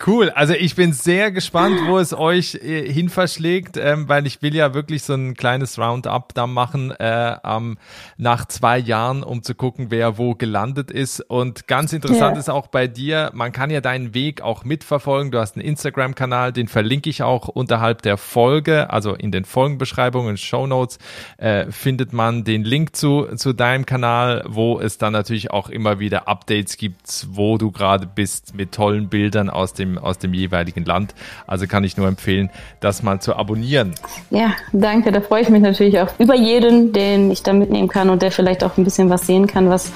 Cool, 0.06 0.30
also 0.30 0.54
ich 0.54 0.76
bin 0.76 0.94
sehr 0.94 1.32
gespannt, 1.32 1.80
wo 1.86 1.98
es 1.98 2.14
euch 2.14 2.56
äh, 2.56 2.92
hin 2.92 3.10
verschlägt, 3.10 3.78
ähm, 3.78 4.10
weil 4.10 4.28
ich 4.28 4.42
will 4.42 4.54
ja 4.54 4.74
wirklich 4.74 5.04
so 5.04 5.14
ein 5.14 5.34
kleines 5.36 5.80
Roundup 5.80 6.34
da 6.34 6.48
machen 6.48 6.92
äh, 6.92 7.38
ähm, 7.44 7.78
nach 8.18 8.46
zwei 8.46 8.78
Jahren, 8.78 9.24
um 9.24 9.42
zu 9.44 9.56
gucken, 9.56 9.88
wer 9.90 10.18
wo 10.18 10.36
gelandet 10.36 10.92
ist. 10.92 11.22
Und 11.22 11.68
ganz 11.68 11.94
interessant 11.94 12.36
ja. 12.36 12.40
ist 12.40 12.50
auch 12.50 12.68
bei 12.68 12.88
dir, 12.88 13.32
man 13.34 13.52
kann 13.52 13.70
ja 13.70 13.82
deinen 13.82 14.14
Weg 14.14 14.42
auch 14.42 14.64
mitverfolgen. 14.64 15.32
Du 15.32 15.40
hast 15.40 15.56
einen 15.56 15.66
Instagram-Kanal, 15.66 16.52
den 16.52 16.68
verlinke 16.68 17.10
ich 17.10 17.24
auch 17.24 17.48
unterhalb 17.48 18.02
der 18.02 18.18
Folge, 18.18 18.90
also 18.90 19.14
in 19.14 19.32
den 19.32 19.46
Folgenbeschreibungen, 19.46 20.38
Show 20.38 20.68
Notes, 20.68 21.00
äh, 21.38 21.72
findet 21.72 22.14
man 22.14 22.44
den 22.44 22.64
Link 22.64 22.96
zu, 22.96 23.28
zu 23.36 23.54
deinem 23.54 23.86
Kanal, 23.86 24.44
wo 24.48 24.80
es 24.80 24.98
dann 24.98 25.14
natürlich 25.14 25.52
auch 25.52 25.70
immer 25.70 26.00
wieder 26.00 26.28
Updates 26.28 26.78
gibt, 26.78 27.28
wo 27.30 27.58
du 27.58 27.72
gerade 27.72 28.08
bist 28.08 28.56
mit 28.56 28.74
tollen 28.74 29.10
Bildern 29.10 29.45
aus 29.50 29.74
dem 29.74 29.86
dem, 29.86 29.98
aus 29.98 30.18
dem 30.18 30.34
jeweiligen 30.34 30.86
Land. 30.86 31.14
Also 31.48 31.68
kann 31.68 31.84
ich 31.84 31.98
nur 31.98 32.08
empfehlen, 32.08 32.50
das 32.80 33.04
mal 33.04 33.20
zu 33.20 33.36
abonnieren. 33.36 33.94
Ja, 34.30 34.54
danke. 34.74 35.12
Da 35.12 35.22
freue 35.22 35.42
ich 35.42 35.50
mich 35.50 35.62
natürlich 35.62 36.00
auch 36.00 36.10
über 36.20 36.36
jeden, 36.36 36.92
den 36.92 37.32
ich 37.32 37.44
da 37.44 37.54
mitnehmen 37.54 37.88
kann 37.88 38.10
und 38.10 38.22
der 38.22 38.32
vielleicht 38.32 38.64
auch 38.64 38.78
ein 38.78 38.84
bisschen 38.84 39.10
was 39.10 39.28
sehen 39.28 39.48
kann, 39.48 39.70
was, 39.70 39.92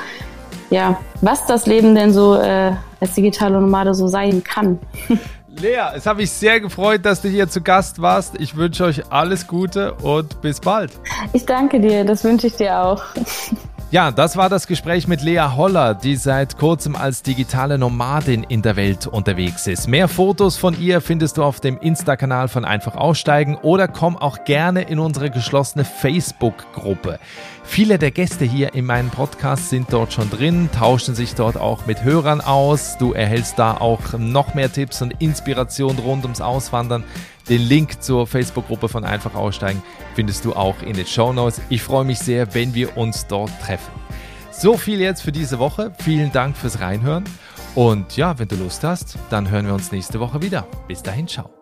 ja, 0.69 0.99
was 1.21 1.45
das 1.45 1.65
Leben 1.65 1.95
denn 1.95 2.13
so 2.13 2.35
äh, 2.35 2.73
als 2.99 3.13
digitale 3.13 3.59
Nomade 3.59 3.93
so 3.93 4.07
sein 4.07 4.43
kann. 4.43 4.79
Lea, 5.59 5.91
es 5.93 6.05
hat 6.05 6.15
mich 6.15 6.31
sehr 6.31 6.61
gefreut, 6.61 7.03
dass 7.03 7.21
du 7.21 7.27
hier 7.27 7.49
zu 7.49 7.61
Gast 7.61 8.01
warst. 8.01 8.39
Ich 8.39 8.55
wünsche 8.55 8.85
euch 8.85 9.11
alles 9.11 9.45
Gute 9.45 9.93
und 9.95 10.41
bis 10.41 10.61
bald. 10.61 10.91
Ich 11.33 11.45
danke 11.45 11.81
dir, 11.81 12.05
das 12.05 12.23
wünsche 12.23 12.47
ich 12.47 12.55
dir 12.55 12.79
auch. 12.81 13.03
Ja, 13.91 14.11
das 14.11 14.37
war 14.37 14.49
das 14.49 14.67
Gespräch 14.67 15.07
mit 15.07 15.23
Lea 15.23 15.55
Holler, 15.55 15.95
die 15.95 16.15
seit 16.15 16.59
kurzem 16.59 16.95
als 16.95 17.23
digitale 17.23 17.79
Nomadin 17.79 18.43
in 18.43 18.61
der 18.61 18.75
Welt 18.75 19.07
unterwegs 19.07 19.65
ist. 19.65 19.87
Mehr 19.87 20.07
Fotos 20.07 20.57
von 20.57 20.79
ihr 20.79 21.01
findest 21.01 21.37
du 21.37 21.43
auf 21.43 21.59
dem 21.59 21.79
Insta-Kanal 21.79 22.49
von 22.49 22.65
Einfach 22.65 22.95
Aussteigen 22.95 23.55
oder 23.55 23.87
komm 23.87 24.15
auch 24.15 24.43
gerne 24.43 24.83
in 24.83 24.99
unsere 24.99 25.31
geschlossene 25.31 25.85
Facebook-Gruppe. 25.85 27.17
Viele 27.63 27.97
der 27.97 28.11
Gäste 28.11 28.45
hier 28.45 28.75
in 28.75 28.85
meinem 28.85 29.09
Podcast 29.09 29.71
sind 29.71 29.91
dort 29.91 30.13
schon 30.13 30.29
drin, 30.29 30.69
tauschen 30.71 31.15
sich 31.15 31.33
dort 31.33 31.57
auch 31.57 31.87
mit 31.87 32.03
Hörern 32.03 32.41
aus. 32.41 32.95
Du 32.99 33.13
erhältst 33.13 33.57
da 33.57 33.73
auch 33.75 34.13
noch 34.19 34.53
mehr 34.53 34.71
Tipps 34.71 35.01
und 35.01 35.15
Inspiration 35.17 35.97
rund 35.97 36.25
ums 36.25 36.41
Auswandern. 36.41 37.03
Den 37.49 37.61
Link 37.63 38.03
zur 38.03 38.27
Facebook-Gruppe 38.27 38.89
von 38.89 39.03
Einfach 39.03 39.33
Aussteigen 39.33 39.81
findest 40.13 40.45
du 40.45 40.53
auch 40.53 40.81
in 40.83 40.93
den 40.93 41.07
Show 41.07 41.33
Notes. 41.33 41.61
Ich 41.69 41.81
freue 41.81 42.05
mich 42.05 42.19
sehr, 42.19 42.53
wenn 42.53 42.75
wir 42.75 42.95
uns 42.95 43.25
dort 43.25 43.51
treffen. 43.61 43.91
So 44.51 44.77
viel 44.77 44.99
jetzt 44.99 45.21
für 45.21 45.31
diese 45.31 45.57
Woche. 45.57 45.91
Vielen 45.99 46.31
Dank 46.31 46.55
fürs 46.55 46.79
Reinhören. 46.79 47.23
Und 47.75 48.17
ja, 48.17 48.37
wenn 48.37 48.47
du 48.47 48.55
Lust 48.55 48.83
hast, 48.83 49.17
dann 49.29 49.49
hören 49.49 49.65
wir 49.65 49.73
uns 49.73 49.91
nächste 49.91 50.19
Woche 50.19 50.41
wieder. 50.41 50.67
Bis 50.87 51.01
dahin, 51.01 51.27
ciao. 51.27 51.58